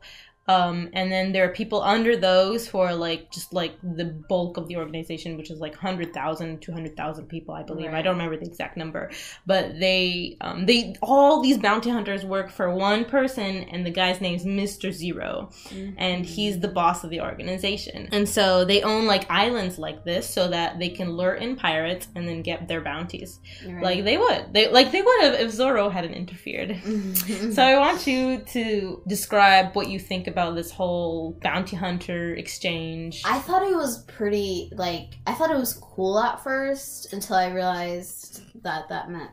Um, 0.50 0.90
and 0.94 1.12
then 1.12 1.32
there 1.32 1.46
are 1.48 1.54
people 1.54 1.82
under 1.84 2.18
those 2.18 2.68
who 2.68 2.80
are 2.80 2.96
like 2.96 3.32
just 3.32 3.54
like 3.54 3.74
the 3.84 4.06
bulk 4.06 4.58
of 4.58 4.68
the 4.68 4.78
organization, 4.78 5.38
which 5.38 5.52
is 5.52 5.60
like 5.60 5.74
100,000, 5.74 6.60
200,000 6.60 7.28
people, 7.28 7.54
I 7.54 7.62
believe. 7.62 7.94
I 7.94 8.02
don't 8.02 8.16
remember 8.18 8.38
the 8.38 8.48
exact 8.48 8.76
number, 8.76 9.12
but 9.46 9.80
they, 9.80 10.38
um, 10.42 10.66
they, 10.66 10.96
all 11.04 11.42
these 11.42 11.60
bounty 11.60 11.92
hunters 11.92 12.26
work 12.26 12.50
for 12.50 12.74
one 12.74 13.06
person, 13.06 13.58
and 13.72 13.86
the 13.86 13.92
guy's 13.92 14.22
name's 14.22 14.44
Mr. 14.44 14.92
Zero 14.92 15.52
and 15.98 16.26
he's 16.26 16.60
the 16.60 16.68
boss 16.68 17.04
of 17.04 17.12
the 17.12 17.22
organization. 17.22 18.10
And 18.12 18.28
so 18.28 18.66
they 18.66 18.82
own 18.82 19.06
like 19.06 19.30
islands 19.30 19.78
like 19.78 20.04
this 20.04 20.28
so 20.28 20.48
that 20.48 20.80
they 20.80 20.90
can 20.90 21.12
lure 21.12 21.36
in 21.36 21.56
pirates 21.58 22.08
and 22.16 22.28
then 22.28 22.42
get 22.42 22.68
their 22.68 22.82
bounties. 22.82 23.40
Right. 23.66 23.84
Like 23.84 24.04
they 24.04 24.18
would. 24.18 24.54
They 24.54 24.68
like 24.72 24.92
they 24.92 25.02
would 25.02 25.22
have 25.22 25.34
if 25.36 25.52
Zoro 25.52 25.90
hadn't 25.90 26.16
interfered. 26.16 26.70
Mhm. 26.70 27.54
So 27.60 27.64
I 27.64 27.78
want 27.78 28.08
you 28.08 28.40
to 28.56 29.02
describe 29.08 29.76
what 29.76 29.90
you 29.90 30.00
think 30.00 30.28
about 30.28 30.39
this 30.54 30.72
whole 30.72 31.38
bounty 31.42 31.76
hunter 31.76 32.34
exchange. 32.36 33.22
I 33.26 33.40
thought 33.40 33.64
it 33.64 33.76
was 33.76 34.04
pretty 34.04 34.72
like 34.76 35.18
I 35.28 35.34
thought 35.34 35.52
it 35.52 35.58
was 35.58 35.74
cool 35.74 36.20
at 36.20 36.44
first 36.44 37.14
until 37.14 37.36
I 37.36 37.52
realized 37.52 38.42
that 38.64 38.90
that 38.90 39.10
meant 39.10 39.32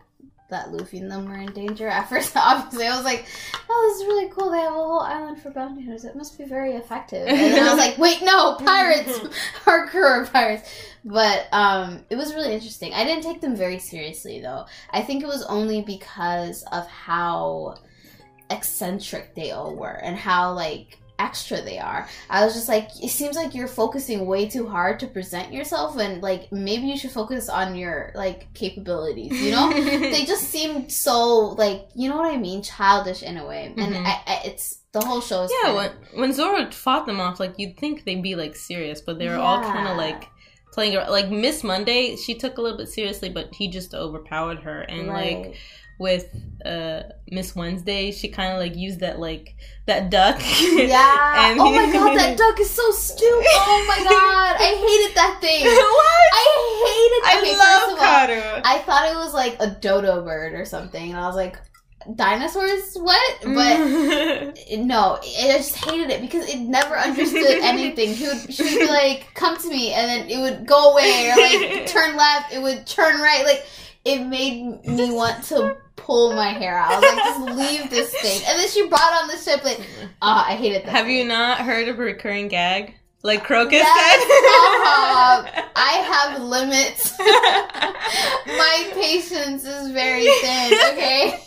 that 0.48 0.72
Luffy 0.72 0.98
and 0.98 1.10
them 1.10 1.26
were 1.26 1.36
in 1.36 1.52
danger. 1.52 1.88
At 1.88 2.08
first, 2.08 2.32
obviously, 2.36 2.86
I 2.86 2.94
was 2.96 3.04
like, 3.04 3.26
"Oh, 3.68 3.88
this 3.88 4.00
is 4.00 4.06
really 4.06 4.30
cool. 4.30 4.50
They 4.50 4.58
have 4.58 4.72
a 4.72 4.74
whole 4.74 5.00
island 5.00 5.40
for 5.40 5.50
bounty 5.50 5.82
hunters. 5.82 6.04
It 6.04 6.16
must 6.16 6.38
be 6.38 6.44
very 6.44 6.72
effective." 6.72 7.26
And 7.26 7.38
then 7.38 7.66
I 7.66 7.74
was 7.74 7.78
like, 7.84 7.98
"Wait, 7.98 8.22
no, 8.22 8.54
pirates! 8.54 9.18
Crew 9.64 10.26
pirates." 10.26 10.68
But 11.04 11.46
um, 11.52 12.04
it 12.10 12.16
was 12.16 12.34
really 12.34 12.52
interesting. 12.52 12.92
I 12.92 13.04
didn't 13.04 13.22
take 13.22 13.40
them 13.40 13.56
very 13.56 13.78
seriously, 13.78 14.40
though. 14.40 14.66
I 14.90 15.02
think 15.02 15.22
it 15.22 15.26
was 15.26 15.44
only 15.44 15.82
because 15.82 16.64
of 16.72 16.86
how 16.88 17.76
eccentric 18.50 19.34
they 19.34 19.50
all 19.50 19.74
were 19.74 19.98
and 20.02 20.16
how 20.16 20.52
like 20.52 20.98
extra 21.18 21.62
they 21.62 21.78
are. 21.78 22.06
I 22.28 22.44
was 22.44 22.52
just 22.52 22.68
like, 22.68 22.88
it 23.02 23.08
seems 23.08 23.36
like 23.36 23.54
you're 23.54 23.68
focusing 23.68 24.26
way 24.26 24.46
too 24.48 24.66
hard 24.68 25.00
to 25.00 25.06
present 25.06 25.50
yourself, 25.50 25.96
and 25.98 26.22
like 26.22 26.52
maybe 26.52 26.86
you 26.88 26.98
should 26.98 27.10
focus 27.12 27.48
on 27.48 27.74
your 27.74 28.12
like 28.14 28.52
capabilities. 28.52 29.32
You 29.40 29.50
know, 29.52 29.72
they 29.72 30.24
just 30.26 30.44
seemed 30.50 30.92
so 30.92 31.38
like 31.56 31.88
you 31.94 32.10
know 32.10 32.16
what 32.18 32.32
I 32.32 32.36
mean, 32.36 32.62
childish 32.62 33.22
in 33.22 33.38
a 33.38 33.46
way, 33.46 33.72
and 33.76 33.94
Mhm. 33.94 34.04
I, 34.06 34.20
I, 34.26 34.42
it's 34.44 34.78
the 34.92 35.00
whole 35.00 35.20
show 35.22 35.44
is 35.44 35.52
yeah, 35.62 35.72
kinda- 35.72 35.94
when 36.12 36.20
when 36.20 36.32
Zoro 36.34 36.70
fought 36.70 37.06
them 37.06 37.20
off, 37.20 37.40
like 37.40 37.54
you'd 37.58 37.78
think 37.78 38.04
they'd 38.04 38.22
be 38.22 38.34
like 38.34 38.54
serious, 38.54 39.00
but 39.00 39.18
they 39.18 39.28
were 39.28 39.36
all 39.36 39.62
kind 39.62 39.88
of 39.88 39.96
like 39.96 40.28
playing 40.72 40.96
around. 40.96 41.10
Like 41.10 41.30
Miss 41.30 41.64
Monday, 41.64 42.16
she 42.16 42.34
took 42.34 42.58
a 42.58 42.60
little 42.60 42.76
bit 42.76 42.88
seriously, 42.90 43.30
but 43.30 43.54
he 43.54 43.68
just 43.68 43.94
overpowered 43.94 44.58
her. 44.60 44.82
And 44.82 45.06
like 45.08 45.36
Right. 45.38 45.54
With 45.98 46.28
uh 46.64 47.02
Miss 47.30 47.54
Wednesday, 47.56 48.12
she 48.12 48.28
kind 48.28 48.52
of 48.52 48.58
like 48.58 48.76
used 48.76 49.00
that 49.00 49.18
like 49.18 49.56
that 49.86 50.10
duck. 50.10 50.40
Yeah. 50.76 51.50
And 51.50 51.60
oh 51.60 51.72
my 51.72 51.86
god, 51.92 52.16
that 52.16 52.36
duck 52.36 52.60
is 52.60 52.70
so 52.70 52.90
stupid. 52.90 53.46
Oh 53.46 53.84
my 53.88 53.98
god, 53.98 54.56
I 54.58 54.74
hated 54.74 55.16
that 55.16 55.38
thing. 55.40 55.64
what? 55.64 56.26
I 56.32 56.44
hated. 56.86 57.22
I 57.26 57.38
okay, 57.40 57.56
love 57.56 57.98
first 57.98 58.02
Karu. 58.02 58.60
I 58.64 58.78
thought 58.78 59.10
it 59.10 59.16
was 59.16 59.34
like 59.34 59.56
a 59.60 59.78
dodo 59.80 60.22
bird 60.22 60.54
or 60.54 60.64
something, 60.64 61.10
and 61.10 61.18
I 61.18 61.26
was 61.26 61.36
like, 61.36 61.56
dinosaurs? 62.14 62.96
What? 62.96 63.40
But 63.42 63.78
no, 64.78 65.18
I 65.22 65.56
just 65.56 65.76
hated 65.76 66.10
it 66.10 66.20
because 66.20 66.48
it 66.48 66.58
never 66.58 66.96
understood 66.96 67.58
anything. 67.62 68.14
He 68.14 68.26
would, 68.28 68.52
she 68.52 68.62
would 68.62 68.80
be 68.80 68.86
like, 68.86 69.32
"Come 69.34 69.56
to 69.56 69.68
me," 69.68 69.92
and 69.92 70.08
then 70.08 70.30
it 70.30 70.40
would 70.40 70.66
go 70.66 70.92
away, 70.92 71.30
or 71.30 71.36
like 71.36 71.86
turn 71.86 72.16
left, 72.16 72.52
it 72.52 72.62
would 72.62 72.86
turn 72.86 73.20
right. 73.20 73.44
Like 73.44 73.66
it 74.04 74.24
made 74.24 74.84
me 74.86 75.10
want 75.10 75.42
to 75.44 75.76
pull 75.96 76.32
my 76.34 76.48
hair 76.50 76.76
out. 76.78 76.92
I 76.92 76.96
was 77.00 77.02
like, 77.04 77.24
"Just 77.24 77.58
leave 77.80 77.90
this 77.90 78.12
thing." 78.20 78.40
And 78.46 78.58
then 78.58 78.68
she 78.68 78.86
brought 78.88 79.12
on 79.22 79.28
the 79.28 79.36
ship. 79.36 79.64
Like, 79.64 79.80
ah, 80.22 80.46
I 80.48 80.54
hated 80.56 80.82
that. 80.84 80.90
Have 80.90 81.08
you 81.08 81.24
not 81.24 81.58
heard 81.58 81.88
of 81.88 81.98
a 81.98 82.02
recurring 82.02 82.48
gag? 82.48 82.94
Like 83.22 83.42
Crocus 83.42 83.72
Yes, 83.72 84.20
said? 84.20 84.28
stop. 84.28 85.70
I 85.74 86.30
have 86.30 86.42
limits. 86.42 87.18
my 88.46 88.90
patience 88.92 89.64
is 89.64 89.90
very 89.90 90.26
thin. 90.42 90.72
Okay. 90.92 91.42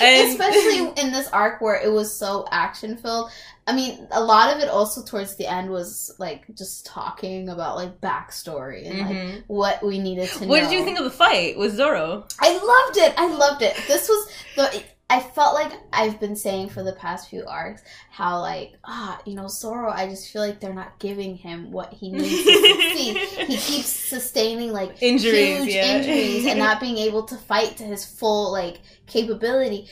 And- 0.00 0.30
especially 0.30 0.88
in 1.02 1.12
this 1.12 1.28
arc 1.28 1.60
where 1.60 1.80
it 1.82 1.90
was 1.90 2.14
so 2.16 2.46
action 2.50 2.96
filled. 2.96 3.30
I 3.68 3.74
mean, 3.74 4.06
a 4.12 4.22
lot 4.22 4.54
of 4.56 4.62
it 4.62 4.68
also 4.68 5.02
towards 5.02 5.34
the 5.36 5.46
end 5.46 5.70
was 5.70 6.14
like 6.18 6.44
just 6.54 6.86
talking 6.86 7.48
about 7.48 7.74
like 7.76 8.00
backstory 8.00 8.88
and 8.88 8.98
like 9.00 9.16
Mhm. 9.16 9.42
what 9.48 9.84
we 9.84 9.98
needed 9.98 10.28
to 10.30 10.42
know. 10.42 10.46
What 10.48 10.60
did 10.60 10.70
you 10.72 10.84
think 10.84 10.98
of 10.98 11.04
the 11.04 11.10
fight 11.10 11.58
with 11.58 11.74
Zoro? 11.74 12.26
I 12.40 12.52
loved 12.52 12.96
it. 12.98 13.14
I 13.18 13.26
loved 13.26 13.62
it. 13.62 13.76
This 13.88 14.08
was 14.08 14.28
the. 14.54 14.82
I 15.08 15.20
felt 15.20 15.54
like 15.54 15.72
I've 15.92 16.18
been 16.18 16.34
saying 16.34 16.70
for 16.70 16.82
the 16.82 16.92
past 16.92 17.28
few 17.30 17.44
arcs 17.46 17.80
how 18.10 18.40
like 18.40 18.72
ah 18.84 19.20
you 19.24 19.34
know 19.34 19.46
Zoro. 19.48 19.88
I 19.90 20.08
just 20.08 20.32
feel 20.32 20.42
like 20.42 20.58
they're 20.60 20.74
not 20.74 20.98
giving 20.98 21.36
him 21.36 21.70
what 21.70 21.92
he 21.92 22.10
needs. 22.10 22.44
He 23.46 23.56
keeps 23.56 23.86
sustaining 23.86 24.72
like 24.72 25.00
Injuries, 25.02 25.58
huge 25.64 25.74
yeah. 25.74 25.96
injuries 25.98 26.46
and 26.46 26.58
not 26.66 26.80
being 26.80 26.98
able 26.98 27.22
to 27.24 27.36
fight 27.36 27.76
to 27.76 27.84
his 27.84 28.04
full 28.04 28.50
like 28.50 28.80
capability. 29.06 29.88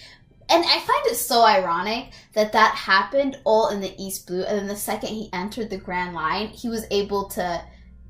And 0.48 0.64
I 0.64 0.78
find 0.80 1.06
it 1.06 1.16
so 1.16 1.44
ironic 1.44 2.12
that 2.34 2.52
that 2.52 2.74
happened 2.74 3.38
all 3.44 3.68
in 3.70 3.80
the 3.80 3.94
East 4.02 4.26
Blue, 4.26 4.42
and 4.42 4.58
then 4.58 4.66
the 4.68 4.76
second 4.76 5.08
he 5.10 5.30
entered 5.32 5.70
the 5.70 5.78
Grand 5.78 6.14
Line, 6.14 6.48
he 6.48 6.68
was 6.68 6.84
able 6.90 7.28
to 7.30 7.62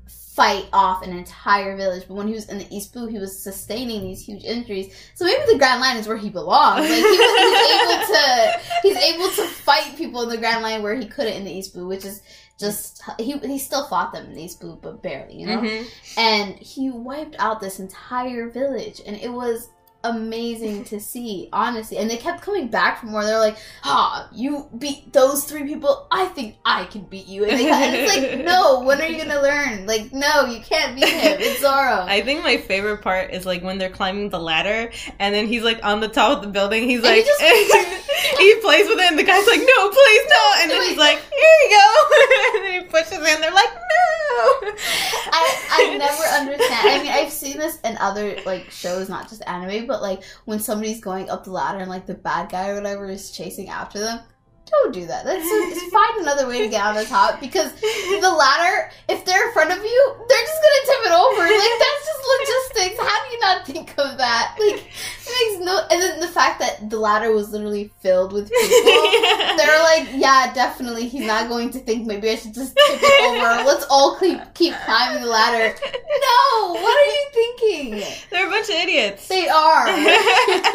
fight 0.07 0.65
off 0.73 1.01
an 1.01 1.11
entire 1.17 1.77
village. 1.77 2.03
But 2.09 2.15
when 2.15 2.27
he 2.27 2.33
was 2.33 2.49
in 2.49 2.57
the 2.57 2.67
East 2.75 2.91
Blue, 2.91 3.07
he 3.07 3.17
was 3.19 3.41
sustaining 3.41 4.01
these 4.01 4.21
huge 4.21 4.43
injuries. 4.43 4.93
So 5.15 5.23
maybe 5.23 5.43
the 5.49 5.57
Grand 5.57 5.79
Line 5.79 5.95
is 5.95 6.07
where 6.09 6.17
he 6.17 6.29
belongs. 6.29 6.81
Like 6.81 6.89
he 6.89 7.01
was, 7.01 7.69
he's 7.71 7.81
able 7.81 8.05
to, 8.13 8.59
he's 8.81 8.97
able 8.97 9.29
to 9.29 9.47
fight 9.53 9.95
people 9.95 10.23
in 10.23 10.29
the 10.29 10.37
Grand 10.37 10.61
Line 10.61 10.83
where 10.83 10.95
he 10.95 11.05
couldn't 11.05 11.33
in 11.33 11.45
the 11.45 11.53
East 11.53 11.73
Blue, 11.73 11.87
which 11.87 12.03
is 12.03 12.21
just 12.59 13.01
he 13.17 13.37
he 13.39 13.59
still 13.59 13.85
fought 13.87 14.13
them 14.13 14.25
in 14.27 14.33
the 14.33 14.43
East 14.43 14.59
Blue, 14.61 14.77
but 14.81 15.01
barely, 15.01 15.35
you 15.35 15.45
know 15.47 15.57
Mhm. 15.59 15.85
and 16.17 16.55
he 16.55 16.89
wiped 16.89 17.35
out 17.37 17.59
this 17.59 17.79
entire 17.79 18.49
village 18.49 19.01
and 19.05 19.17
it 19.17 19.31
was 19.31 19.69
amazing 20.09 20.83
to 20.85 20.99
see 20.99 21.49
honestly 21.53 21.97
and 21.97 22.09
they 22.09 22.17
kept 22.17 22.41
coming 22.41 22.67
back 22.67 22.99
for 22.99 23.07
more 23.07 23.23
they're 23.23 23.39
like 23.39 23.57
ah 23.83 24.27
you 24.33 24.67
beat 24.77 25.11
those 25.13 25.43
three 25.45 25.63
people 25.63 26.07
i 26.11 26.25
think 26.25 26.55
i 26.65 26.85
can 26.85 27.01
beat 27.03 27.27
you 27.27 27.43
and, 27.45 27.59
they, 27.59 27.69
and 27.69 27.95
it's 27.95 28.15
like 28.15 28.45
no 28.45 28.81
when 28.81 29.01
are 29.01 29.07
you 29.07 29.17
gonna 29.17 29.41
learn 29.41 29.85
like 29.85 30.11
no 30.13 30.45
you 30.45 30.59
can't 30.61 30.95
beat 30.95 31.07
him 31.09 31.37
it's 31.39 31.61
zoro 31.65 32.05
I 32.07 32.21
think 32.21 32.43
my 32.43 32.57
favorite 32.57 33.01
part 33.01 33.31
is 33.33 33.45
like 33.45 33.63
when 33.63 33.77
they're 33.77 33.89
climbing 33.89 34.29
the 34.29 34.39
ladder 34.39 34.91
and 35.19 35.33
then 35.33 35.47
he's 35.47 35.63
like 35.63 35.79
on 35.83 35.99
the 35.99 36.07
top 36.07 36.37
of 36.37 36.41
the 36.43 36.49
building. 36.49 36.87
He's 36.87 37.03
And 37.03 37.07
he 37.13 37.21
like, 37.21 37.25
just- 37.25 37.41
he 38.39 38.55
plays 38.61 38.87
with 38.87 38.99
it 38.99 39.09
and 39.09 39.17
the 39.19 39.23
guy's 39.23 39.45
like, 39.47 39.59
no, 39.59 39.89
please, 39.89 40.25
no. 40.29 40.43
And 40.61 40.71
then 40.71 40.81
he's 40.87 40.97
like, 40.97 41.17
here 41.17 41.55
you 41.63 41.69
go. 41.69 41.87
and 42.55 42.63
then 42.65 42.81
he 42.81 42.87
pushes 42.87 43.13
in. 43.17 43.41
They're 43.41 43.51
like, 43.51 43.69
I, 44.35 45.67
I 45.71 45.97
never 45.97 46.23
understand. 46.23 46.89
I 46.89 46.99
mean, 47.01 47.11
I've 47.11 47.31
seen 47.31 47.57
this 47.57 47.79
in 47.81 47.97
other 47.97 48.37
like 48.45 48.69
shows, 48.71 49.09
not 49.09 49.29
just 49.29 49.41
anime, 49.47 49.87
but 49.87 50.01
like 50.01 50.23
when 50.45 50.59
somebody's 50.59 51.01
going 51.01 51.29
up 51.29 51.43
the 51.43 51.51
ladder 51.51 51.79
and 51.79 51.89
like 51.89 52.05
the 52.05 52.13
bad 52.15 52.49
guy 52.49 52.69
or 52.69 52.75
whatever 52.75 53.09
is 53.09 53.31
chasing 53.31 53.69
after 53.69 53.99
them. 53.99 54.19
Don't 54.71 54.93
do 54.93 55.05
that. 55.05 55.25
That's 55.25 55.47
just 55.47 55.91
find 55.91 56.21
another 56.21 56.47
way 56.47 56.59
to 56.59 56.67
get 56.67 56.83
on 56.83 56.95
the 56.95 57.05
top 57.05 57.39
because 57.39 57.71
the 57.73 58.35
ladder, 58.35 58.89
if 59.07 59.23
they're 59.23 59.47
in 59.47 59.53
front 59.53 59.71
of 59.71 59.77
you, 59.77 60.15
they're 60.27 60.45
just 60.45 60.61
gonna 60.61 60.83
tip 60.85 61.01
it 61.05 61.13
over. 61.13 61.41
Like 61.45 61.79
that's 61.79 62.05
just 62.05 62.21
logistics. 62.33 62.99
How 62.99 63.25
do 63.25 63.31
you 63.31 63.39
not 63.39 63.65
think 63.65 63.89
of 63.99 64.17
that? 64.17 64.55
Like 64.59 64.81
it 64.81 65.53
makes 65.53 65.65
no. 65.65 65.85
And 65.91 66.01
then 66.01 66.19
the 66.19 66.27
fact 66.27 66.59
that 66.59 66.89
the 66.89 66.97
ladder 66.97 67.31
was 67.31 67.51
literally 67.51 67.91
filled 67.99 68.33
with 68.33 68.49
people. 68.49 68.67
They're 69.57 69.83
like, 69.83 70.09
yeah, 70.13 70.51
definitely. 70.53 71.07
He's 71.09 71.27
not 71.27 71.47
going 71.47 71.69
to 71.71 71.79
think 71.79 72.07
maybe 72.07 72.29
I 72.29 72.35
should 72.35 72.53
just 72.53 72.75
tip 72.75 72.99
it 73.01 73.23
over. 73.23 73.63
Let's 73.67 73.85
all 73.89 74.17
keep 74.17 74.39
keep 74.55 74.73
climbing 74.85 75.21
the 75.21 75.29
ladder. 75.29 75.75
No, 75.83 76.73
what 76.73 76.97
are 76.97 77.11
you 77.11 77.25
thinking? 77.33 78.03
They're 78.31 78.47
a 78.47 78.49
bunch 78.49 78.69
of 78.69 78.75
idiots. 78.75 79.27
They 79.27 79.47
are. 79.47 79.85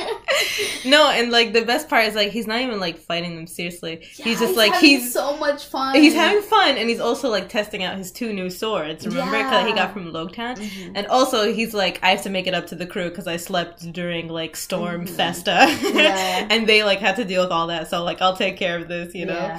no, 0.84 1.10
and 1.10 1.30
like 1.30 1.52
the 1.52 1.62
best 1.64 1.88
part 1.88 2.06
is 2.06 2.14
like 2.14 2.30
he's 2.30 2.46
not 2.46 2.60
even 2.60 2.80
like 2.80 2.98
fighting 2.98 3.36
them 3.36 3.46
seriously. 3.46 4.00
he's 4.02 4.38
just 4.40 4.56
like 4.56 4.74
he's 4.76 5.12
so 5.12 5.36
much 5.36 5.66
fun. 5.66 5.94
he's 5.94 6.14
having 6.14 6.42
fun 6.42 6.76
and 6.76 6.88
he's 6.88 7.00
also 7.00 7.28
like 7.28 7.48
testing 7.48 7.82
out 7.82 7.96
his 7.96 8.10
two 8.12 8.32
new 8.32 8.50
swords. 8.50 9.06
Remember, 9.06 9.38
because 9.38 9.66
he 9.66 9.72
got 9.74 9.92
from 9.92 10.12
Logtown. 10.12 10.56
Mhm. 10.56 10.92
And 10.94 11.06
also, 11.08 11.52
he's 11.52 11.74
like, 11.74 11.98
I 12.02 12.10
have 12.10 12.22
to 12.22 12.30
make 12.30 12.46
it 12.46 12.54
up 12.54 12.66
to 12.68 12.74
the 12.74 12.86
crew 12.86 13.08
because 13.10 13.26
I 13.26 13.36
slept 13.36 13.92
during 13.92 14.28
like 14.28 14.56
Storm 14.56 15.06
Mhm. 15.06 15.10
Festa, 15.10 15.66
Yeah. 15.94 16.46
and 16.50 16.66
they 16.68 16.82
like 16.84 16.98
had 17.00 17.16
to 17.16 17.24
deal 17.24 17.42
with 17.42 17.52
all 17.52 17.66
that. 17.68 17.88
So 17.88 18.02
like, 18.04 18.20
I'll 18.22 18.36
take 18.36 18.56
care 18.56 18.78
of 18.78 18.88
this, 18.88 19.14
you 19.14 19.26
know. 19.26 19.58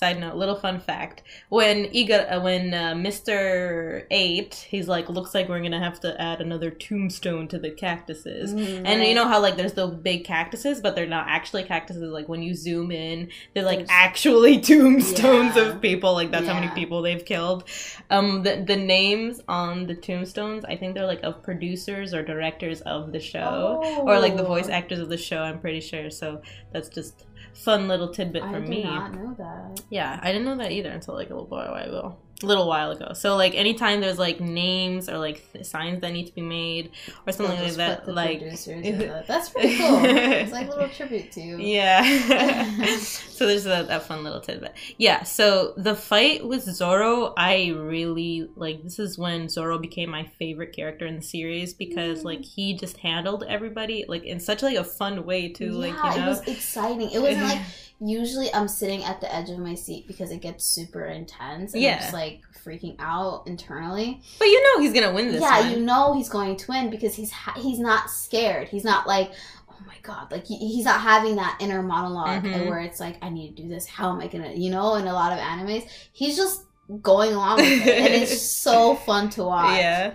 Yeah. 0.00 0.08
Side 0.08 0.20
note, 0.20 0.36
little 0.36 0.54
fun 0.54 0.78
fact: 0.80 1.22
when 1.48 1.86
Iga, 1.86 2.36
uh, 2.36 2.40
when 2.40 2.72
uh, 2.72 2.94
Mister 2.94 4.06
Eight, 4.10 4.54
he's 4.70 4.86
like, 4.88 5.08
looks 5.08 5.34
like 5.34 5.48
we're 5.48 5.60
gonna 5.60 5.78
have 5.82 5.98
to 6.00 6.20
add 6.20 6.40
another 6.40 6.70
tombstone 6.70 7.48
to 7.48 7.58
the 7.58 7.70
cactuses. 7.70 8.54
Mhm, 8.54 8.82
And 8.84 9.00
right. 9.00 9.08
you 9.08 9.14
know 9.14 9.26
how 9.26 9.40
like 9.40 9.56
there's 9.56 9.72
the 9.72 9.86
big 9.88 10.24
cactuses, 10.24 10.80
but 10.80 10.94
they're 10.94 11.06
not 11.06 11.26
actually 11.28 11.64
cactuses. 11.64 12.12
Like 12.12 12.28
when 12.28 12.42
you 12.42 12.54
zoom 12.54 12.90
in, 12.92 13.28
they're 13.54 13.64
like 13.64 13.78
There's- 13.78 13.90
actually 13.90 14.60
tombstones 14.70 15.56
Yeah. 15.56 15.62
of 15.62 15.80
people. 15.80 16.12
Like 16.14 16.30
that's 16.30 16.46
how 16.46 16.54
many 16.54 16.68
people 16.74 17.02
they've 17.02 17.24
killed. 17.24 17.64
Um, 18.10 18.42
the 18.44 18.62
the 18.66 18.76
names 18.76 19.40
on 19.48 19.86
the 19.86 19.94
tombstones, 19.94 20.64
I 20.64 20.76
think 20.76 20.94
they're 20.94 21.06
like 21.06 21.22
of 21.24 21.42
producers 21.42 22.14
or 22.14 22.22
directors 22.22 22.80
of 22.82 23.12
the 23.12 23.20
show, 23.20 23.82
or 24.06 24.18
like 24.20 24.36
the 24.36 24.44
voice 24.44 24.68
Oh. 24.68 24.72
actors 24.72 24.98
of 25.00 25.08
the 25.08 25.18
show. 25.18 25.40
I'm 25.42 25.58
pretty 25.60 25.80
sure. 25.80 26.10
So 26.10 26.42
that's 26.72 26.88
just 26.88 27.24
fun 27.54 27.88
little 27.88 28.08
tidbit 28.12 28.42
I 28.42 28.52
for 28.52 28.60
did 28.60 28.68
me. 28.68 28.84
not 28.84 29.14
know 29.14 29.34
that. 29.38 29.82
Yeah, 29.90 30.18
I 30.22 30.32
didn't 30.32 30.44
know 30.46 30.56
that 30.56 30.72
either 30.72 30.90
until 30.90 31.14
like 31.14 31.30
a 31.30 31.34
little 31.34 31.46
while 31.48 31.74
ago. 31.74 32.16
A 32.40 32.46
little 32.46 32.68
while 32.68 32.92
ago. 32.92 33.14
So 33.14 33.34
like 33.34 33.56
anytime 33.56 34.00
there's 34.00 34.18
like 34.18 34.38
names 34.40 35.08
or 35.08 35.18
like 35.18 35.42
th- 35.52 35.64
signs 35.66 36.00
that 36.02 36.12
need 36.12 36.26
to 36.28 36.34
be 36.34 36.40
made 36.40 36.92
or 37.26 37.32
something 37.32 37.56
They'll 37.56 37.64
like 37.66 37.76
that, 37.76 38.08
like 38.08 38.38
the- 38.40 39.24
that's 39.26 39.48
pretty 39.50 39.76
cool. 39.76 39.98
It's 40.04 40.52
like 40.52 40.68
a 40.68 40.70
little 40.70 40.88
tribute 40.88 41.32
to 41.32 41.40
you. 41.40 41.56
yeah. 41.58 42.96
so 42.98 43.44
there's 43.46 43.64
that, 43.64 43.88
that 43.88 44.04
fun 44.04 44.22
little 44.22 44.40
tidbit. 44.40 44.72
Yeah. 44.98 45.24
So 45.24 45.74
the 45.76 45.96
fight 45.96 46.46
with 46.46 46.62
Zoro, 46.62 47.34
I 47.36 47.70
really 47.76 48.48
like. 48.54 48.84
This 48.84 49.00
is 49.00 49.18
when 49.18 49.48
Zoro 49.48 49.78
became 49.78 50.08
my 50.10 50.24
favorite 50.38 50.72
character 50.72 51.06
in 51.06 51.16
the 51.16 51.22
series 51.22 51.74
because 51.74 52.20
Mm. 52.20 52.24
like 52.24 52.44
he 52.44 52.74
just 52.74 52.98
handled 52.98 53.44
everybody 53.48 54.04
like 54.08 54.22
in 54.24 54.38
such 54.38 54.62
like 54.62 54.76
a 54.76 54.84
fun 54.84 55.24
way 55.26 55.48
too. 55.48 55.72
like 55.72 55.92
yeah, 55.94 56.14
you 56.14 56.22
it 56.22 56.26
was 56.26 56.40
exciting. 56.46 57.10
It 57.10 57.20
wasn't 57.20 57.42
like 57.44 57.62
usually 58.00 58.52
I'm 58.54 58.68
sitting 58.68 59.02
at 59.04 59.20
the 59.20 59.34
edge 59.34 59.50
of 59.50 59.58
my 59.58 59.74
seat 59.74 60.06
because 60.06 60.30
it 60.30 60.40
gets 60.40 60.64
super 60.64 61.04
intense 61.04 61.74
and 61.74 61.82
Yeah. 61.82 61.94
I'm 61.96 62.00
just 62.00 62.12
like 62.12 62.42
freaking 62.64 62.96
out 62.98 63.44
internally. 63.46 64.20
but 64.38 64.44
you 64.46 64.62
know 64.62 64.82
he's 64.82 64.92
gonna 64.92 65.12
win 65.12 65.32
this. 65.32 65.40
yeah, 65.40 65.60
one. 65.60 65.70
you 65.72 65.80
know 65.80 66.14
he's 66.14 66.28
going 66.28 66.56
to 66.56 66.70
win 66.70 66.90
because 66.90 67.14
he's 67.14 67.30
ha- 67.32 67.58
he's 67.58 67.78
not 67.78 68.10
scared. 68.10 68.68
He's 68.68 68.84
not 68.84 69.06
like 69.06 69.32
oh 69.70 69.76
my 69.86 69.94
god, 70.02 70.30
like 70.30 70.46
he, 70.46 70.56
he's 70.56 70.84
not 70.84 71.00
having 71.00 71.36
that 71.36 71.56
inner 71.60 71.82
monolog 71.82 72.42
Mhm. 72.42 72.68
where 72.68 72.80
it's 72.80 73.00
like 73.00 73.16
I 73.22 73.30
need 73.30 73.56
to 73.56 73.62
do 73.62 73.68
this. 73.68 73.86
How 73.86 74.10
am 74.10 74.20
I 74.20 74.26
gonna? 74.28 74.52
You 74.52 74.70
know, 74.70 74.94
in 74.96 75.06
a 75.06 75.12
lot 75.12 75.32
of 75.32 75.38
animes, 75.38 75.88
he's 76.12 76.36
just 76.36 76.64
going 77.02 77.32
along 77.34 77.56
with 77.58 77.86
it, 77.86 77.98
and 77.98 78.14
it's 78.14 78.40
so 78.62 78.94
fun 78.96 79.30
to 79.30 79.44
watch. 79.44 79.78
Yeah. 79.78 80.14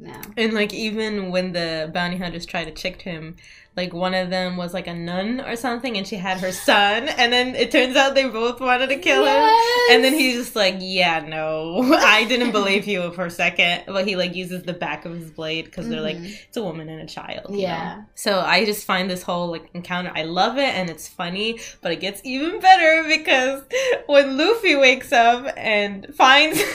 Yeah. 0.00 0.22
And 0.36 0.52
like 0.52 0.72
even 0.72 1.30
when 1.30 1.52
the 1.52 1.90
bounty 1.92 2.18
hunters 2.18 2.46
try 2.46 2.64
to 2.64 2.70
trick 2.70 3.02
him, 3.02 3.34
like 3.78 3.94
one 3.94 4.12
of 4.12 4.28
them 4.28 4.56
was 4.58 4.74
like 4.74 4.86
a 4.88 4.94
nun 4.94 5.40
or 5.40 5.56
something, 5.56 5.96
and 5.96 6.06
she 6.06 6.16
had 6.16 6.36
her 6.38 6.52
son, 6.52 7.08
and 7.08 7.32
then 7.32 7.54
it 7.54 7.70
turns 7.70 7.96
out 7.96 8.14
they 8.14 8.28
both 8.28 8.60
wanted 8.60 8.88
to 8.90 8.96
kill 8.96 9.24
him. 9.24 9.50
And 9.92 10.04
then 10.04 10.12
he's 10.12 10.36
just 10.36 10.56
like, 10.56 10.76
"Yeah, 10.80 11.20
no, 11.20 11.80
I 11.96 12.24
didn't 12.24 12.50
believe 12.50 12.86
you 12.86 13.10
for 13.12 13.24
a 13.26 13.30
second. 13.30 13.84
But 13.86 14.06
he 14.06 14.16
like 14.16 14.34
uses 14.34 14.64
the 14.64 14.74
back 14.74 15.04
of 15.06 15.12
his 15.14 15.30
blade 15.30 15.64
because 15.66 15.88
they're 15.88 16.02
like, 16.02 16.16
Mhm. 16.18 16.36
it's 16.48 16.56
a 16.56 16.62
woman 16.62 16.88
and 16.90 17.00
a 17.00 17.06
child. 17.06 17.46
you 17.54 17.60
Yeah. 17.62 17.94
know? 17.98 18.04
So 18.16 18.40
I 18.40 18.64
just 18.66 18.84
find 18.84 19.08
this 19.08 19.22
whole 19.22 19.46
like 19.48 19.66
encounter. 19.74 20.12
I 20.14 20.24
love 20.24 20.58
it 20.58 20.74
and 20.74 20.90
it's 20.90 21.06
funny, 21.08 21.60
but 21.80 21.92
it 21.92 22.00
gets 22.00 22.20
even 22.24 22.58
better 22.60 23.04
because 23.08 23.62
when 24.06 24.36
Luffy 24.36 24.74
wakes 24.76 25.12
up 25.12 25.46
and 25.56 26.12
finds 26.16 26.58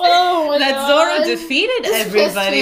Oh 0.00 0.56
that 0.58 0.72
God. 0.72 0.88
Zoro 1.24 1.34
defeated 1.34 1.84
This 1.84 2.06
everybody. 2.06 2.60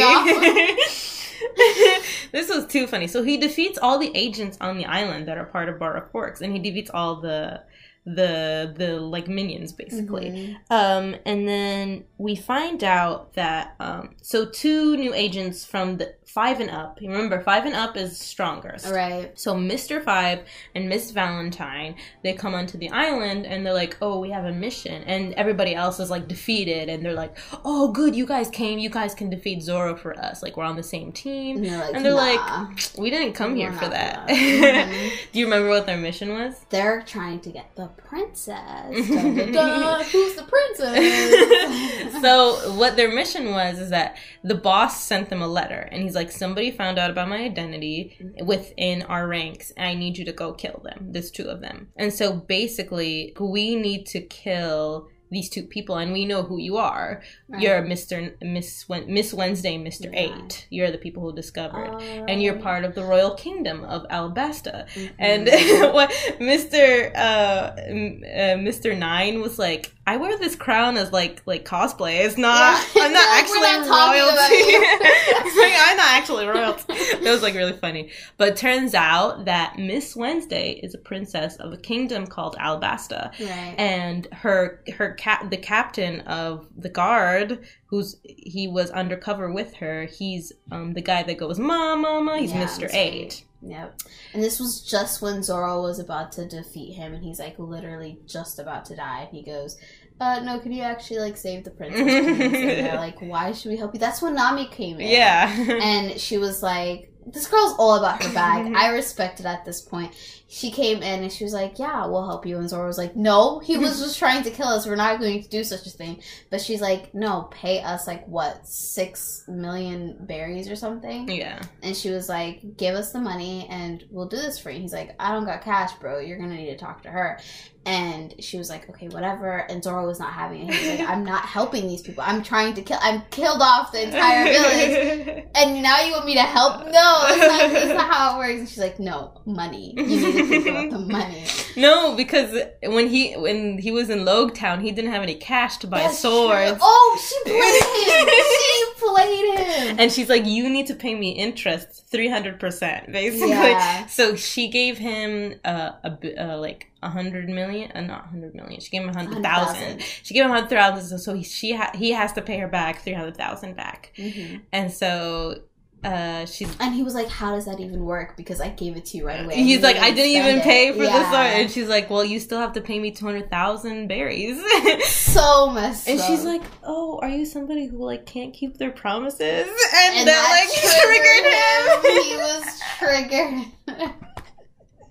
this 2.33 2.49
was 2.49 2.67
too 2.67 2.87
funny. 2.87 3.07
So 3.07 3.23
he 3.23 3.37
defeats 3.37 3.79
all 3.79 3.99
the 3.99 4.11
agents 4.15 4.59
on 4.61 4.77
the 4.77 4.85
island 4.87 5.27
that 5.29 5.39
are 5.39 5.47
part 5.47 5.69
of 5.69 5.79
Baroque 5.79 6.13
Works, 6.13 6.41
and 6.41 6.53
he 6.53 6.59
defeats 6.59 6.91
all 6.91 7.21
the 7.21 7.63
the 8.05 8.73
the 8.77 9.01
like 9.01 9.27
minions 9.27 9.73
basically. 9.73 10.31
Mhm. 10.31 10.57
Um, 10.71 11.17
and 11.27 11.49
then 11.49 12.05
we 12.19 12.37
find 12.37 12.85
out 12.85 13.35
that 13.35 13.75
um, 13.81 14.15
so 14.23 14.47
two 14.47 14.97
new 14.97 15.13
agents 15.13 15.65
from 15.65 15.97
the 15.97 16.15
five 16.27 16.61
and 16.61 16.69
up. 16.71 16.99
Remember, 17.01 17.41
five 17.41 17.65
and 17.65 17.75
up 17.75 17.97
is 17.97 18.19
strongest. 18.19 18.89
Right. 18.91 19.31
So 19.39 19.55
Mr. 19.55 20.05
Five 20.05 20.41
and 20.75 20.89
Miss 20.89 21.11
Valentine, 21.13 21.95
they 22.23 22.35
come 22.35 22.55
onto 22.55 22.77
the 22.77 22.91
island 22.91 23.47
and 23.47 23.65
they're 23.65 23.73
like, 23.73 23.97
"Oh, 24.03 24.19
we 24.21 24.31
have 24.31 24.45
a 24.45 24.53
mission," 24.53 25.03
and 25.05 25.33
everybody 25.35 25.75
else 25.75 26.01
is 26.01 26.11
like 26.11 26.29
defeated, 26.29 26.89
and 26.89 27.05
they're 27.05 27.15
like, 27.15 27.37
"Oh, 27.65 27.93
good, 27.93 28.15
you 28.15 28.27
guys 28.27 28.51
came. 28.51 28.79
You 28.79 28.91
guys 28.91 29.15
can 29.15 29.31
defeat 29.31 29.63
Zoro 29.63 29.97
for 29.97 30.19
us. 30.19 30.43
Like 30.43 30.57
we're 30.57 30.65
on 30.65 30.77
the 30.77 30.83
same 30.83 31.13
team." 31.13 31.57
And 31.59 31.65
they're 31.67 31.79
like, 31.79 31.95
And 31.95 32.05
they're 32.05 32.15
nah. 32.15 32.69
We 32.99 33.11
didn't 33.11 33.35
come 33.35 33.55
here 33.57 33.73
for 33.73 33.89
that. 33.89 34.29
Mhm. 34.29 35.11
Do 35.33 35.39
you 35.39 35.47
remember 35.47 35.69
what 35.69 35.87
their 35.87 35.97
mission 35.97 36.31
was? 36.35 36.55
They're 36.71 37.03
trying 37.03 37.41
to 37.41 37.51
get 37.51 37.75
the 37.77 37.87
princess. 37.87 39.09
Dun, 39.09 39.37
dun, 39.37 39.53
dun. 39.53 40.05
Who's 40.05 40.35
the 40.35 40.43
princess? 40.43 42.21
so 42.21 42.73
what 42.77 42.97
their 42.97 43.13
mission 43.15 43.51
was 43.53 43.79
is 43.79 43.91
that 43.91 44.17
the 44.43 44.55
boss 44.55 45.03
sent 45.03 45.31
them 45.31 45.43
a 45.43 45.49
letter 45.49 45.89
and 45.93 46.03
he's 46.03 46.15
like 46.17 46.33
somebody 46.33 46.73
found 46.73 46.99
out 46.99 47.11
about 47.11 47.29
my 47.29 47.39
identity 47.39 48.17
mm-hmm. 48.21 48.45
within 48.45 49.03
our 49.03 49.29
ranks. 49.29 49.73
I 49.79 49.95
need 49.95 50.19
you 50.19 50.25
to 50.25 50.33
go 50.33 50.53
kill 50.53 50.81
them 50.83 51.13
there's 51.13 51.31
two 51.31 51.49
of 51.49 51.61
them. 51.61 51.89
And 51.97 52.13
so 52.13 52.33
basically 52.35 53.35
we 53.39 53.77
need 53.77 54.07
to 54.07 54.21
kill 54.21 55.09
these 55.31 55.49
two 55.49 55.63
people 55.65 55.97
and 55.97 56.13
we 56.13 56.25
know 56.25 56.43
who 56.43 56.59
you 56.59 56.77
are 56.77 57.23
Right. 57.49 57.63
you're 57.63 57.83
mr 57.83 58.33
miss 58.41 58.87
miss 59.07 59.35
wednesday 59.35 59.77
mr. 59.77 60.09
8 60.15 60.67
you're 60.71 60.91
the 60.91 60.99
people 60.99 61.23
who 61.23 61.35
discovered 61.35 61.91
Oh, 61.95 61.99
and 62.29 62.43
you're 62.43 62.55
part 62.57 62.85
of 62.85 62.95
the 62.95 63.05
royal 63.05 63.35
kingdom 63.35 63.85
of 63.85 64.03
Alabasta. 64.09 64.87
Mhm. 64.95 65.11
And 65.19 65.47
what 65.95 66.11
Mr. 66.41 67.13
Uh, 67.15 67.73
m- 67.87 68.23
uh, 68.25 68.57
Mr. 68.69 68.97
Nine 68.97 69.41
was 69.41 69.59
like, 69.59 69.93
I 70.07 70.17
wear 70.19 70.39
this 70.39 70.55
crown 70.55 70.97
as 70.97 71.13
like 71.13 71.43
like 71.47 71.65
cosplay. 71.65 72.25
It's 72.25 72.37
not. 72.39 72.85
Yeah. 72.95 73.03
I'm 73.05 73.13
not 73.13 73.29
actually 73.39 73.61
not 73.61 74.13
royalty. 74.13 75.37
Like, 75.57 75.73
I'm 75.79 75.97
not 75.97 76.11
actually 76.11 76.47
royalty. 76.47 76.85
That 77.23 77.23
was 77.33 77.43
like 77.43 77.55
really 77.55 77.73
funny. 77.73 78.11
But 78.37 78.57
turns 78.57 78.95
out 78.95 79.47
that 79.47 79.79
Miss 79.79 80.15
Wednesday 80.15 80.73
is 80.83 80.95
a 80.95 80.99
princess 80.99 81.57
of 81.57 81.73
a 81.73 81.77
kingdom 81.79 82.27
called 82.27 82.57
Alabasta 82.61 83.31
right. 83.41 83.75
and 83.79 84.27
her 84.33 84.83
her 84.97 85.15
cap 85.17 85.51
the 85.51 85.57
captain 85.57 86.21
of 86.23 86.69
the 86.77 86.89
guard 86.89 87.67
who's 87.87 88.17
he 88.25 88.69
was 88.69 88.91
undercover 88.91 89.53
with 89.53 89.75
her 89.75 90.05
he's 90.05 90.53
um 90.71 90.93
the 90.95 91.03
guy 91.03 91.23
that 91.23 91.39
goes 91.39 91.59
mama 91.59 91.97
mama 91.97 92.39
he's 92.39 92.53
Yeah, 92.53 92.67
mr 92.67 92.89
Mr. 92.89 92.95
8 92.95 93.45
Yep. 93.63 94.01
And 94.33 94.43
this 94.43 94.61
was 94.61 94.83
just 94.83 95.23
when 95.23 95.43
Zoro 95.43 95.83
was 95.83 95.99
about 95.99 96.31
to 96.33 96.47
defeat 96.47 96.93
him, 96.93 97.15
and 97.15 97.25
he's 97.25 97.41
like 97.41 97.59
literally 97.59 98.21
just 98.27 98.61
about 98.61 98.85
to 98.87 98.97
die. 98.97 99.23
And 99.23 99.31
he 99.37 99.43
goes, 99.43 99.77
uh, 100.21 100.41
no, 100.41 100.59
could 100.59 100.73
you 100.73 100.83
actually 100.83 101.19
like 101.19 101.37
save 101.37 101.65
the 101.65 101.71
princess? 101.71 102.95
like, 102.95 103.21
why 103.21 103.53
should 103.53 103.71
we 103.71 103.77
help 103.77 103.93
you? 103.95 104.01
That's 104.01 104.23
when 104.23 104.35
Nami 104.35 104.67
came 104.69 104.99
in. 105.01 105.09
yeah 105.09 105.49
And 105.83 106.19
she 106.19 106.39
was 106.39 106.63
like, 106.63 107.13
this 107.27 107.47
girl's 107.47 107.75
all 107.79 107.97
about 107.97 108.23
her 108.23 108.33
bag. 108.33 108.73
I 108.77 108.89
respect 108.89 109.41
it 109.41 109.47
at 109.47 109.65
this 109.65 109.83
point. 109.83 110.15
She 110.49 110.71
came 110.71 110.99
in 110.99 111.23
and 111.25 111.33
she 111.33 111.43
was 111.43 111.53
like, 111.53 111.79
yeah, 111.79 112.07
we'll 112.07 112.27
help 112.27 112.47
you. 112.47 112.59
And 112.59 112.69
Zoro 112.69 112.87
was 112.87 112.99
like, 112.99 113.17
no, 113.17 113.59
he 113.59 113.77
was 113.77 113.99
just 114.05 114.19
trying 114.19 114.45
to 114.45 114.51
kill 114.51 114.69
us. 114.69 114.87
We're 114.87 114.95
not 114.95 115.19
going 115.19 115.43
to 115.43 115.49
do 115.49 115.65
such 115.65 115.87
a 115.87 115.91
thing. 115.91 116.23
But 116.51 116.61
she's 116.61 116.81
like, 116.81 117.13
no, 117.15 117.49
pay 117.51 117.83
us 117.83 118.07
like 118.07 118.27
what, 118.29 118.67
six 118.67 119.45
million 119.49 120.17
berries 120.21 120.71
or 120.71 120.77
something? 120.77 121.29
yeah 121.29 121.61
And 121.83 121.97
she 121.97 122.11
was 122.11 122.29
like, 122.29 122.77
give 122.77 122.95
us 122.95 123.13
the 123.13 123.21
money 123.21 123.67
and 123.71 124.05
we'll 124.11 124.29
do 124.29 124.37
this 124.37 124.59
for 124.59 124.71
you. 124.71 124.81
He's 124.81 124.93
like, 124.93 125.17
I 125.19 125.33
don't 125.33 125.47
got 125.47 125.63
cash, 125.63 125.93
bro. 125.95 126.21
You're 126.21 126.39
going 126.39 126.51
to 126.51 126.57
need 126.57 126.67
to 126.71 126.77
talk 126.77 127.03
to 127.03 127.09
her. 127.11 127.41
And 127.85 128.35
she 128.41 128.59
was 128.59 128.69
like, 128.69 128.91
okay, 128.91 129.09
whatever. 129.09 129.59
And 129.59 129.83
Zoro 129.83 130.07
was 130.07 130.19
not 130.19 130.33
having 130.33 130.69
it. 130.69 130.75
He 130.75 130.91
was 130.91 130.99
like, 130.99 131.09
I'm 131.09 131.25
not 131.25 131.45
helping 131.47 131.87
these 131.87 132.03
people. 132.03 132.25
I'm 132.27 132.43
trying 132.43 132.75
to 132.75 132.83
kill, 132.83 132.99
I'm 133.01 133.23
killed 133.31 133.63
off 133.63 133.93
the 133.93 134.03
entire 134.03 134.45
village. 134.45 135.45
And 135.57 135.83
now 135.83 136.03
you 136.03 136.13
want 136.13 136.27
me 136.27 136.35
to 136.35 136.43
help? 136.43 136.85
No, 136.85 136.91
that's 136.91 137.39
not, 137.39 137.73
that's 137.73 137.95
not 137.95 138.13
how 138.13 138.35
it 138.35 138.39
works. 138.39 138.59
And 138.59 138.69
she's 138.69 138.79
like, 138.79 138.99
no, 138.99 139.41
money. 139.47 139.95
You 139.97 140.05
need 140.05 140.36
about 140.41 140.91
the 140.91 140.99
money. 140.99 141.45
no 141.77 142.15
because 142.17 142.59
when 142.83 143.09
he 143.09 143.33
when 143.35 143.79
he 143.79 143.91
was 143.91 144.09
in 144.11 144.21
Logtown 144.21 144.81
he 144.83 144.91
didn't 144.93 145.11
have 145.13 145.23
any 145.23 145.35
cash 145.35 145.77
to 145.79 145.87
buy 145.87 145.99
That's 146.01 146.19
swords 146.19 146.71
true. 146.73 146.79
Oh, 146.83 147.19
she 147.29 147.51
played 147.51 147.83
him. 148.27 148.29
she 148.61 148.85
played 149.07 149.89
him. 149.91 149.97
and 150.01 150.13
she's 150.13 150.29
like 150.29 150.47
you 150.47 150.69
need 150.71 150.87
to 150.87 150.95
pay 150.95 151.15
me 151.15 151.31
interest 151.31 152.11
300% 152.13 153.13
basically 153.13 153.49
Yeah. 153.51 154.07
so 154.07 154.37
she 154.37 154.69
gave 154.69 154.99
him 154.99 155.55
uh, 155.65 155.93
a 156.05 156.53
uh, 156.55 156.59
like 156.59 156.91
a 157.03 157.11
hundred 157.11 157.49
million 157.49 157.93
uh, 157.93 158.01
not 158.01 158.27
hundred 158.27 158.55
million 158.55 158.81
she 158.81 158.91
gave 158.91 159.03
him 159.03 159.11
a 159.11 159.15
hundred 159.15 159.43
thousand 159.43 160.03
she 160.23 160.35
gave 160.35 160.45
him 160.45 160.51
a 160.51 160.55
hundred 160.55 160.71
thousand 160.71 161.19
so 161.19 161.35
he 161.35 161.43
she 161.43 161.75
ha- 161.75 161.93
he 161.95 162.11
has 162.13 162.33
to 162.33 162.43
pay 162.43 162.59
her 162.59 162.69
back 162.69 163.03
300000 163.03 163.77
back 163.77 164.13
Mhm. 164.19 164.63
and 164.73 164.93
so 164.93 165.61
uh 166.07 166.47
she's 166.47 166.75
And 166.79 166.95
he 166.95 167.03
was 167.03 167.15
like, 167.15 167.29
how 167.29 167.55
does 167.55 167.67
that 167.67 167.81
even 167.81 168.05
work? 168.05 168.37
Because 168.37 168.61
I 168.61 168.69
gave 168.69 168.97
it 168.97 169.05
to 169.07 169.17
you 169.19 169.27
right 169.27 169.45
away. 169.45 169.57
He's 169.57 169.83
like, 169.83 169.97
I 169.97 170.11
didn't 170.11 170.31
even 170.31 170.61
spend 170.61 170.63
pay 170.63 170.93
for 170.93 171.03
Yeah. 171.03 171.31
sword, 171.31 171.47
and 171.61 171.71
she's 171.71 171.89
like, 171.89 172.09
well, 172.09 172.25
you 172.25 172.39
still 172.41 172.61
have 172.61 172.73
to 172.75 172.81
pay 172.81 172.99
me 172.99 173.11
two 173.11 173.27
hundred 173.27 173.51
thousand 173.51 174.07
berries. 174.09 174.57
so 175.09 175.71
messed 175.71 176.09
And 176.09 176.21
up. 176.21 176.27
she's 176.27 176.45
like, 176.45 176.63
"Oh, 176.85 177.19
are 177.23 177.29
you 177.29 177.45
somebody 177.45 177.87
who 177.87 177.99
like 178.05 178.25
can't 178.27 178.55
keep 178.55 178.79
their 178.79 178.93
promises?" 178.93 179.41
And, 179.67 180.15
and 180.19 180.29
that, 180.29 180.37
that 180.37 180.53
like 180.57 180.71
triggered 181.03 181.47
him. 181.53 182.23
He 182.25 182.37
was 182.37 183.67
triggered. 183.99 184.15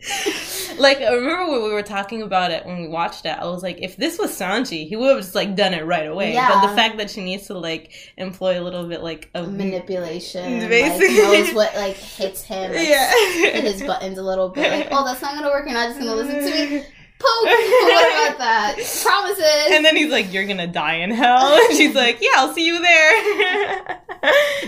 like, 0.78 1.00
I 1.00 1.14
remember 1.14 1.52
when 1.52 1.64
we 1.64 1.70
were 1.70 1.84
talking 1.84 2.22
about 2.22 2.52
it 2.52 2.66
when 2.66 2.82
we 2.82 2.88
watched 2.88 3.26
it. 3.26 3.38
I 3.38 3.46
was 3.46 3.64
like, 3.64 3.80
if 3.82 3.98
this 3.98 4.18
was 4.18 4.38
Sanji, 4.38 4.88
he 4.88 4.96
would 4.96 5.10
have 5.10 5.20
just 5.20 5.36
like 5.36 5.56
done 5.56 5.74
it 5.74 5.86
right 5.86 6.08
away. 6.08 6.36
But 6.36 6.68
the 6.68 6.76
fact 6.76 6.98
that 6.98 7.10
she 7.10 7.24
needs 7.24 7.48
to 7.48 7.58
like 7.58 7.92
employ 8.18 8.60
a 8.60 8.64
little 8.64 8.88
bit 8.88 9.02
like 9.02 9.30
of 9.34 9.54
Manipulation. 9.54 10.68
Basically. 10.68 11.22
Like, 11.22 11.46
knows 11.46 11.54
what 11.54 11.76
like 11.76 11.96
hits 11.96 12.44
him. 12.44 12.72
Like, 12.74 12.88
yeah, 12.88 13.12
hit 13.12 13.64
his 13.64 13.82
buttons 13.84 14.18
a 14.18 14.24
little 14.24 14.50
bit. 14.50 14.72
Like, 14.72 14.88
oh, 14.92 15.06
that's 15.06 15.22
not 15.22 15.36
gonna 15.36 15.50
work. 15.50 15.66
You're 15.66 15.74
not 15.74 15.88
just 15.90 16.00
gonna 16.00 16.16
listen 16.16 16.36
to 16.36 16.76
me. 16.78 16.86
Poke. 17.18 17.46
what 17.46 18.30
about 18.30 18.40
that? 18.40 18.76
Promises. 18.76 19.68
And 19.72 19.86
then 19.86 19.96
he's 19.96 20.12
like, 20.12 20.34
"You're 20.34 20.46
gonna 20.46 20.68
die 20.68 20.96
in 20.96 21.12
hell." 21.12 21.58
And 21.70 21.78
she's 21.78 21.96
like, 21.96 22.18
"Yeah, 22.20 22.32
I'll 22.36 22.54
see 22.54 22.66
you 22.66 22.82
there." 22.82 24.02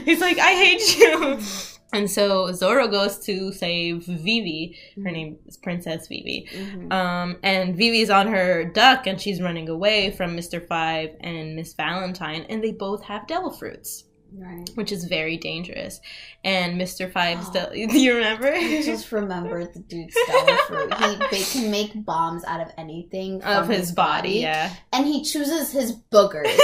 he's 0.05 0.21
like, 0.21 0.39
"I 0.39 0.53
hate 0.53 0.97
you." 0.97 1.39
And 1.93 2.11
so 2.11 2.51
Zoro 2.51 2.89
goes 2.89 3.17
to 3.19 3.51
save 3.53 4.03
Vivi. 4.03 4.77
Her 5.01 5.09
name 5.09 5.37
is 5.47 5.55
Princess 5.55 6.07
Vivi. 6.07 6.45
Mhm. 6.53 6.91
Um, 6.91 7.37
and 7.43 7.77
Vivi's 7.77 8.09
on 8.09 8.27
her 8.27 8.65
duck, 8.65 9.07
and 9.07 9.19
she's 9.21 9.41
running 9.41 9.69
away 9.69 10.11
from 10.11 10.35
Mister 10.35 10.59
Five 10.59 11.15
and 11.21 11.55
Miss 11.55 11.73
Valentine, 11.73 12.45
and 12.49 12.61
they 12.61 12.73
both 12.73 13.05
have 13.05 13.25
devil 13.25 13.51
fruits, 13.51 14.03
Right. 14.33 14.69
which 14.75 14.91
is 14.91 15.05
very 15.05 15.37
dangerous. 15.37 15.99
And 16.43 16.77
Mister 16.77 17.09
Five's, 17.09 17.49
Oh. 17.55 17.69
do 17.73 17.99
you 17.99 18.15
remember? 18.15 18.51
I 18.51 18.81
just 18.83 19.11
remembered 19.11 19.73
the 19.73 19.79
dude's 19.79 20.15
stellar 20.25 20.57
fruit. 20.67 20.93
He 20.93 21.15
they 21.31 21.43
can 21.43 21.71
make 21.71 22.05
bombs 22.05 22.43
out 22.45 22.61
of 22.61 22.71
anything 22.77 23.41
of 23.43 23.65
from 23.65 23.75
his 23.75 23.91
body, 23.91 24.39
yeah. 24.39 24.73
and 24.93 25.05
he 25.05 25.23
chooses 25.23 25.71
his 25.71 25.93
boogers. 26.11 26.43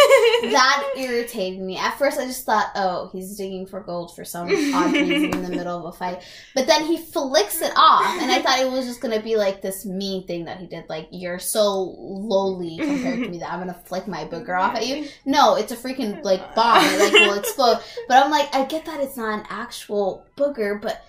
that 0.52 0.94
irritated 0.98 1.60
me. 1.62 1.78
At 1.78 1.98
first, 1.98 2.20
I 2.20 2.26
just 2.26 2.46
thought, 2.46 2.72
oh, 2.76 3.10
he's 3.12 3.36
digging 3.38 3.66
for 3.66 3.80
gold 3.82 4.16
for 4.16 4.26
some 4.26 4.48
odd 4.48 4.94
reason 4.94 5.34
in 5.34 5.44
the 5.44 5.50
middle 5.56 5.80
of 5.80 5.94
a 5.94 5.98
fight. 5.98 6.22
But 6.56 6.68
then 6.68 6.86
he 6.86 6.98
flicks 6.98 7.62
it 7.62 7.74
off, 7.76 8.22
and 8.22 8.32
I 8.32 8.42
thought 8.42 8.60
it 8.60 8.72
was 8.72 8.86
just 8.86 9.02
gonna 9.02 9.22
be 9.22 9.36
like 9.36 9.62
this 9.62 9.86
mean 9.86 10.28
thing 10.28 10.46
that 10.46 10.60
he 10.60 10.68
did. 10.68 10.86
Like, 10.90 11.08
you're 11.12 11.40
so 11.40 11.96
lowly 11.98 12.78
compared 12.78 13.24
to 13.24 13.30
me 13.30 13.40
that 13.40 13.52
I'm 13.52 13.60
gonna 13.60 13.80
flick 13.86 14.08
my 14.08 14.26
booger 14.26 14.60
off 14.60 14.76
at 14.76 14.86
you. 14.88 15.08
No, 15.26 15.56
it's 15.56 15.72
a 15.72 15.78
freaking 15.78 16.24
like 16.24 16.56
bomb. 16.56 16.84
Like 17.00 17.14
will 17.14 17.34
explode. 17.54 17.80
But 18.08 18.24
I'm 18.24 18.32
like, 18.32 18.54
I 18.54 18.66
get 18.66 18.86
that 18.86 19.00
it's 19.00 19.18
not 19.18 19.40
an 19.40 19.46
actual 19.50 20.26
booger, 20.36 20.82
but 20.82 21.06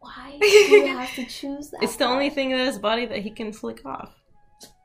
why 0.00 0.36
do 0.40 0.46
you 0.46 0.86
have 0.86 1.14
to 1.14 1.24
choose 1.28 1.70
that? 1.70 1.82
It's 1.82 1.96
the 1.96 2.04
part? 2.04 2.14
only 2.14 2.30
thing 2.30 2.50
in 2.50 2.58
his 2.58 2.78
body 2.78 3.06
that 3.06 3.18
he 3.18 3.30
can 3.30 3.52
flick 3.52 3.84
off. 3.86 4.12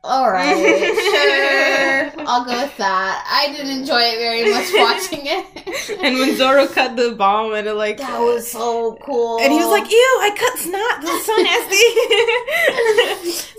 All 0.04 0.30
right, 0.30 0.56
sure. 0.56 2.12
I'll 2.28 2.44
go 2.44 2.62
with 2.62 2.76
that. 2.76 3.24
I 3.28 3.50
didn't 3.52 3.78
enjoy 3.80 4.00
it 4.00 4.18
very 4.18 4.48
much 4.50 4.68
watching 4.74 5.26
it. 5.26 5.44
and 6.00 6.16
when 6.18 6.36
Zoro 6.36 6.66
cut 6.68 6.94
the 6.96 7.14
bomb 7.16 7.52
and 7.54 7.66
it 7.66 7.74
like 7.74 7.96
that 7.98 8.20
was 8.20 8.48
so 8.50 8.96
cool. 9.02 9.38
and 9.40 9.52
he 9.52 9.58
was 9.58 9.66
like, 9.68 9.90
"Ew, 9.90 10.18
I 10.20 10.30
cut 10.36 10.56
snot. 10.58 11.00
This 11.00 11.20
is 11.20 11.26
so 11.26 11.34
nasty." 11.42 11.84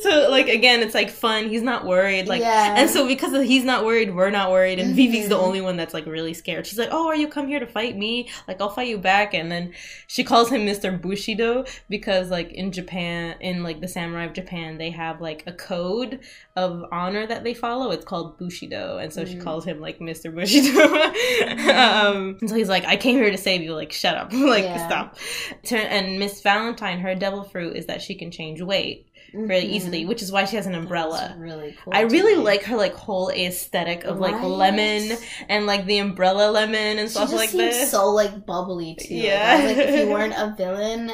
so 0.02 0.30
like 0.32 0.48
again, 0.48 0.82
it's 0.82 0.96
like 0.96 1.10
fun. 1.10 1.50
He's 1.50 1.62
not 1.62 1.86
worried. 1.86 2.28
Like 2.28 2.42
Yeah. 2.42 2.76
and 2.78 2.90
so 2.90 3.06
because 3.06 3.34
of, 3.34 3.44
he's 3.44 3.64
not 3.66 3.84
worried, 3.86 4.16
we're 4.16 4.30
not 4.30 4.50
worried, 4.52 4.80
and 4.80 4.96
Vivi's 4.96 5.28
the 5.30 5.36
Mhm. 5.36 5.44
only 5.44 5.60
one 5.62 5.76
that's 5.78 5.94
like 5.94 6.06
really 6.06 6.34
scared. 6.34 6.66
She's 6.66 6.80
like, 6.80 6.90
"Oh, 6.92 7.08
are 7.08 7.16
you 7.16 7.28
come 7.28 7.48
here 7.50 7.60
to 7.60 7.68
fight 7.68 7.98
me? 7.98 8.30
Like 8.48 8.62
I'll 8.62 8.70
fight 8.70 8.88
you 8.88 8.98
back." 8.98 9.34
And 9.34 9.52
then 9.52 9.74
she 10.08 10.24
calls 10.24 10.50
him 10.50 10.62
Mr. 10.66 10.98
Bushido 11.00 11.66
because 11.90 12.30
like 12.30 12.54
in 12.54 12.72
Japan, 12.72 13.36
in 13.42 13.62
like 13.64 13.82
the 13.82 13.88
samurai 13.90 14.24
of 14.26 14.32
Japan, 14.34 14.78
they 14.78 14.92
have 14.92 15.20
like 15.20 15.44
a 15.46 15.52
code 15.52 16.20
of 16.56 16.84
honor 16.92 17.26
that 17.28 17.44
they 17.44 17.54
follow. 17.54 17.92
It's 17.92 18.06
called 18.06 18.38
Bushido, 18.38 18.98
and 18.98 19.14
so 19.14 19.24
she 19.26 19.36
Mhm. 19.36 19.44
calls 19.44 19.66
him 19.66 19.80
like 19.80 20.00
Mr. 20.00 20.34
Bushido. 20.34 20.84
um, 21.74 22.38
and 22.42 22.50
so 22.50 22.56
he's 22.56 22.70
like, 22.70 22.86
"I 22.86 22.98
came 22.98 23.18
here 23.18 23.32
to 23.32 23.38
save 23.38 23.62
you. 23.62 23.74
Like 23.74 23.92
shut 23.92 24.16
up. 24.16 24.32
like 24.34 24.64
Yeah. 24.64 24.88
stop." 24.88 25.18
And 25.72 26.20
Miss 26.20 26.42
Valentine, 26.42 27.00
her 27.00 27.16
devil 27.16 27.44
fruit 27.44 27.76
is 27.76 27.86
that 27.88 28.02
she 28.02 28.16
can 28.16 28.32
change 28.32 28.62
weight 28.62 29.06
really 29.34 29.68
Mhm. 29.68 29.72
easily, 29.74 30.06
which 30.06 30.22
is 30.24 30.32
why 30.32 30.46
she 30.46 30.56
has 30.56 30.66
an 30.66 30.74
umbrella. 30.74 31.28
That's 31.30 31.40
really 31.40 31.76
cool. 31.84 31.94
I 31.96 32.02
really 32.02 32.36
me. 32.36 32.42
like 32.44 32.64
her 32.64 32.76
like 32.76 32.96
whole 32.96 33.30
aesthetic 33.30 34.04
of 34.04 34.20
like 34.20 34.34
Right? 34.34 34.44
lemon 34.44 35.18
and 35.48 35.68
like 35.68 35.86
the 35.86 36.00
umbrella 36.00 36.50
lemon 36.52 36.98
and 36.98 37.08
She 37.08 37.14
stuff 37.14 37.32
like 37.32 37.52
this. 37.52 37.92
so 37.92 38.10
like 38.10 38.46
bubbly 38.48 38.96
too. 38.96 39.14
Like, 39.16 39.24
Yeah. 39.24 39.56
I 39.60 39.66
was 39.68 39.78
like, 39.78 39.88
if 39.88 40.00
you 40.00 40.10
weren't 40.10 40.34
a 40.34 40.56
villain, 40.58 41.12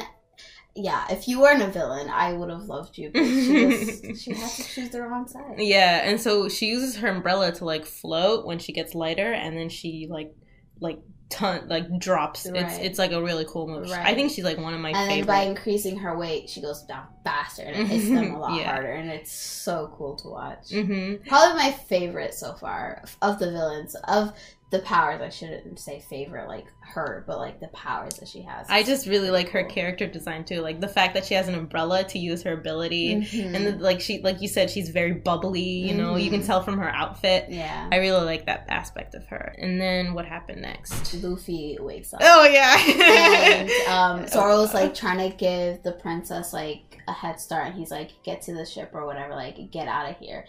yeah, 0.76 1.06
if 1.10 1.26
you 1.26 1.40
weren't 1.40 1.62
a 1.62 1.68
villain, 1.68 2.08
I 2.08 2.32
would 2.34 2.50
have 2.50 2.64
loved 2.64 2.98
you. 2.98 3.10
But 3.12 3.24
she 3.24 3.66
just 3.68 4.16
she 4.22 4.34
had 4.34 4.50
to 4.50 4.62
choose 4.64 4.90
the 4.90 5.02
wrong 5.02 5.26
side. 5.26 5.56
yeah, 5.58 6.02
and 6.04 6.20
so 6.20 6.48
she 6.48 6.66
uses 6.66 6.96
her 6.96 7.08
umbrella 7.08 7.52
to 7.52 7.64
like 7.64 7.86
float 7.86 8.46
when 8.46 8.58
she 8.58 8.72
gets 8.72 8.94
lighter, 8.94 9.32
and 9.32 9.56
then 9.56 9.68
she 9.68 10.06
like 10.10 10.34
like 10.80 10.98
ton 11.28 11.66
like 11.68 11.98
drops. 11.98 12.46
It's 12.46 12.54
Right. 12.54 12.84
it's 12.84 12.98
like 12.98 13.12
a 13.12 13.20
really 13.22 13.44
cool 13.48 13.66
move. 13.66 13.90
Right. 13.90 14.06
I 14.06 14.14
think 14.14 14.30
she's 14.30 14.44
like 14.44 14.58
one 14.58 14.74
of 14.74 14.80
my 14.80 14.90
and 14.90 15.10
then 15.10 15.24
by 15.24 15.42
increasing 15.42 15.96
her 15.98 16.16
weight, 16.16 16.48
she 16.50 16.60
goes 16.60 16.82
down 16.84 17.06
faster 17.24 17.62
and 17.62 17.76
it 17.76 17.86
hits 17.86 18.08
them 18.10 18.34
a 18.34 18.38
lot 18.38 18.58
Yeah. 18.60 18.70
harder, 18.72 18.92
and 18.92 19.10
it's 19.10 19.32
so 19.32 19.92
cool 19.96 20.14
to 20.16 20.28
watch. 20.28 20.70
hmm 20.70 21.14
Probably 21.26 21.56
my 21.56 21.72
favorite 21.88 22.34
so 22.34 22.52
far 22.54 23.02
of 23.22 23.38
the 23.38 23.50
villains 23.50 23.96
of 24.06 24.32
the 24.70 24.80
powers. 24.80 25.20
I 25.22 25.28
shouldn't 25.28 25.78
say 25.78 26.00
favorite 26.00 26.48
like 26.48 26.66
her, 26.80 27.22
but 27.26 27.38
like 27.38 27.60
the 27.60 27.68
powers 27.68 28.14
that 28.18 28.28
she 28.28 28.42
has. 28.42 28.66
I 28.68 28.82
just 28.82 29.06
really 29.06 29.30
like 29.30 29.48
her 29.50 29.62
Cool. 29.62 29.70
character 29.70 30.06
design 30.08 30.44
too, 30.44 30.60
like 30.60 30.80
the 30.80 30.88
fact 30.88 31.14
that 31.14 31.24
she 31.24 31.34
has 31.34 31.46
an 31.46 31.54
umbrella 31.54 32.02
to 32.04 32.18
use 32.18 32.42
her 32.42 32.52
ability. 32.52 33.14
Mhm. 33.14 33.54
And 33.54 33.66
then, 33.66 33.78
like 33.80 34.00
she, 34.00 34.20
like 34.22 34.42
you 34.42 34.48
said, 34.48 34.68
she's 34.70 34.88
very 34.88 35.12
bubbly. 35.12 35.60
You 35.60 35.94
know, 35.94 36.16
you 36.16 36.30
can 36.30 36.40
Mhm. 36.42 36.46
tell 36.46 36.62
from 36.62 36.78
her 36.78 36.88
outfit. 36.88 37.46
yeah, 37.48 37.88
I 37.92 37.96
really 37.98 38.24
like 38.24 38.46
that 38.46 38.66
aspect 38.68 39.14
of 39.14 39.24
her. 39.28 39.54
And 39.58 39.80
then 39.80 40.14
what 40.14 40.24
happened 40.26 40.62
next? 40.62 41.14
Luffy 41.22 41.76
wakes 41.80 42.12
up. 42.12 42.20
Oh 42.24 42.44
yeah. 42.44 42.76
and 43.54 43.70
um, 43.88 44.26
Zoro's 44.28 44.74
like 44.74 44.94
trying 44.94 45.30
to 45.30 45.36
give 45.36 45.82
the 45.84 45.92
princess 45.92 46.52
like 46.52 46.98
a 47.08 47.12
head 47.12 47.40
start, 47.40 47.66
and 47.68 47.74
he's 47.76 47.92
like, 47.92 48.10
"Get 48.24 48.42
to 48.42 48.52
the 48.54 48.66
ship 48.66 48.90
or 48.94 49.06
whatever, 49.06 49.34
like 49.34 49.70
get 49.70 49.86
out 49.86 50.10
of 50.10 50.16
here." 50.18 50.44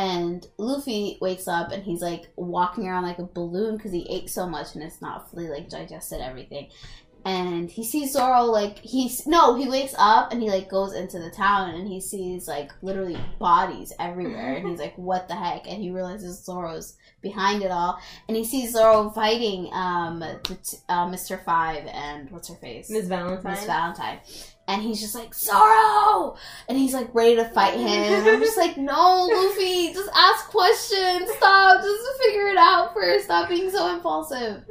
And 0.00 0.46
Luffy 0.56 1.18
wakes 1.20 1.46
up 1.46 1.72
and 1.72 1.82
he's 1.82 2.00
like 2.00 2.30
walking 2.36 2.88
around 2.88 3.02
like 3.02 3.18
a 3.18 3.24
balloon 3.24 3.76
because 3.76 3.92
he 3.92 4.06
ate 4.08 4.30
so 4.30 4.48
much 4.48 4.74
and 4.74 4.82
it's 4.82 5.02
not 5.02 5.30
fully 5.30 5.48
like 5.48 5.68
digested 5.68 6.22
everything. 6.22 6.68
And 7.26 7.70
he 7.70 7.84
sees 7.84 8.14
Zoro 8.14 8.44
like 8.44 8.78
he's 8.78 9.26
no, 9.26 9.56
he 9.56 9.68
wakes 9.68 9.94
up 9.98 10.32
and 10.32 10.40
he 10.40 10.48
like 10.48 10.70
goes 10.70 10.94
into 10.94 11.18
the 11.18 11.28
town 11.28 11.74
and 11.74 11.86
he 11.86 12.00
sees 12.00 12.48
like 12.48 12.72
literally 12.80 13.18
bodies 13.38 13.92
everywhere 14.00 14.54
and 14.54 14.66
he's 14.66 14.78
like, 14.78 14.94
"What 14.96 15.28
the 15.28 15.34
heck?" 15.34 15.68
And 15.68 15.82
he 15.82 15.90
realizes 15.90 16.42
Zoro's 16.46 16.96
behind 17.20 17.62
it 17.62 17.70
all 17.70 18.00
and 18.26 18.34
he 18.38 18.44
sees 18.44 18.72
Zoro 18.72 19.10
fighting 19.10 19.68
um 19.74 20.24
t- 20.44 20.78
uh, 20.88 21.06
Mr. 21.08 21.44
Five 21.44 21.86
and 21.88 22.30
what's 22.30 22.48
her 22.48 22.54
face 22.54 22.88
Miss 22.88 23.06
Valentine. 23.06 23.52
Miss 23.52 23.66
Valentine 23.66 24.20
and 24.72 24.82
he's 24.82 25.00
just 25.00 25.14
like 25.14 25.34
Zoro 25.34 26.36
and 26.68 26.78
he's 26.78 26.94
like 26.94 27.14
ready 27.14 27.36
to 27.36 27.44
fight 27.50 27.74
him 27.74 27.86
and 27.86 28.28
I'm 28.28 28.40
just 28.40 28.56
like 28.56 28.76
no 28.76 29.26
Luffy 29.26 29.92
just 29.92 30.10
ask 30.14 30.46
questions 30.48 31.30
stop 31.36 31.82
just 31.82 32.22
figure 32.22 32.48
it 32.48 32.56
out 32.56 32.94
first 32.94 33.24
stop 33.26 33.48
being 33.48 33.70
so 33.70 33.92
impulsive 33.94 34.64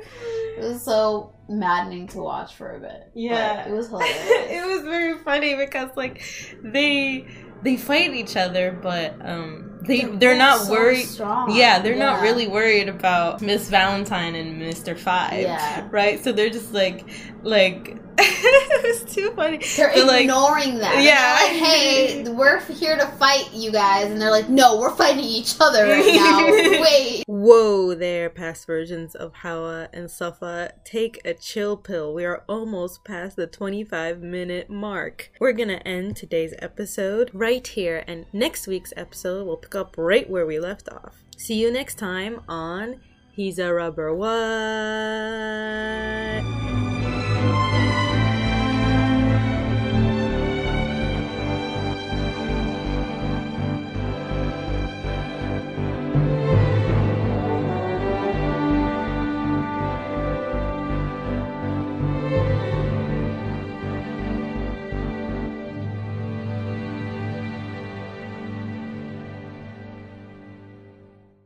it 0.57 0.61
was 0.63 0.83
so 0.83 1.33
maddening 1.47 2.07
to 2.07 2.19
watch 2.19 2.55
for 2.55 2.75
a 2.75 2.79
bit 2.79 3.09
Yeah. 3.13 3.63
but 3.63 3.71
it 3.71 3.75
was 3.75 3.87
hilarious 3.89 4.51
it 4.51 4.67
was 4.67 4.81
very 4.83 5.17
funny 5.19 5.55
because 5.55 5.89
like 5.95 6.23
they 6.63 7.27
they 7.61 7.75
fight 7.75 8.13
each 8.13 8.37
other, 8.37 8.71
but 8.81 9.15
um 9.21 9.79
they 9.81 10.05
they're, 10.05 10.37
not 10.37 10.61
so 10.61 10.71
worried. 10.71 11.05
strong. 11.05 11.53
Yeah, 11.53 11.79
they're 11.79 11.97
not 11.97 12.21
really 12.21 12.47
worried 12.47 12.87
about 12.87 13.41
Miss 13.41 13.69
Valentine 13.69 14.35
and 14.35 14.61
Mr. 14.61 14.97
Five. 14.97 15.41
Yeah. 15.41 15.85
Right? 15.91 16.23
So 16.23 16.31
they're 16.31 16.49
just 16.49 16.71
like 16.73 17.05
like 17.43 17.97
it 18.25 19.03
was 19.03 19.13
too 19.13 19.31
funny. 19.31 19.57
They're 19.75 19.93
They're 19.93 20.05
like- 20.05 20.21
ignoring 20.21 20.77
them. 20.77 20.93
Yeah. 21.01 21.09
Yeah. 21.09 21.37
Like, 21.41 21.51
hey, 21.63 22.23
we're 22.29 22.59
here 22.73 22.97
to 22.97 23.07
fight 23.07 23.49
you 23.53 23.71
guys. 23.71 24.11
And 24.11 24.21
they're 24.21 24.31
like, 24.31 24.47
no, 24.49 24.79
we're 24.79 24.95
fighting 24.95 25.23
each 25.23 25.55
other 25.59 25.85
right 25.85 26.13
now. 26.13 26.45
Wait. 26.81 27.23
Whoa 27.27 27.95
there, 27.95 28.29
past 28.29 28.67
versions 28.67 29.15
of 29.15 29.33
Hawa 29.35 29.89
and 29.93 30.09
Safa. 30.11 30.73
Take 30.85 31.19
a 31.25 31.33
chill 31.33 31.77
pill. 31.77 32.13
We 32.13 32.25
are 32.25 32.43
almost 32.47 33.03
past 33.03 33.35
the 33.37 33.47
25 33.47 34.21
minute 34.21 34.69
mark. 34.69 35.31
We're 35.39 35.53
gonna 35.53 35.81
end 35.85 36.15
today's 36.15 36.53
episode 36.59 37.31
right 37.33 37.65
here, 37.65 38.03
and 38.07 38.25
next 38.33 38.67
week's 38.67 38.93
episode 38.95 39.45
will 39.47 39.57
pick 39.57 39.73
up 39.75 39.95
right 39.97 40.29
where 40.29 40.45
we 40.45 40.59
left 40.59 40.89
off. 40.89 41.23
See 41.37 41.55
you 41.55 41.71
next 41.71 41.97
time 41.97 42.41
on 42.47 42.99
He's 43.31 43.57
a 43.57 43.73
Rubber 43.73 44.13
What? 44.13 44.29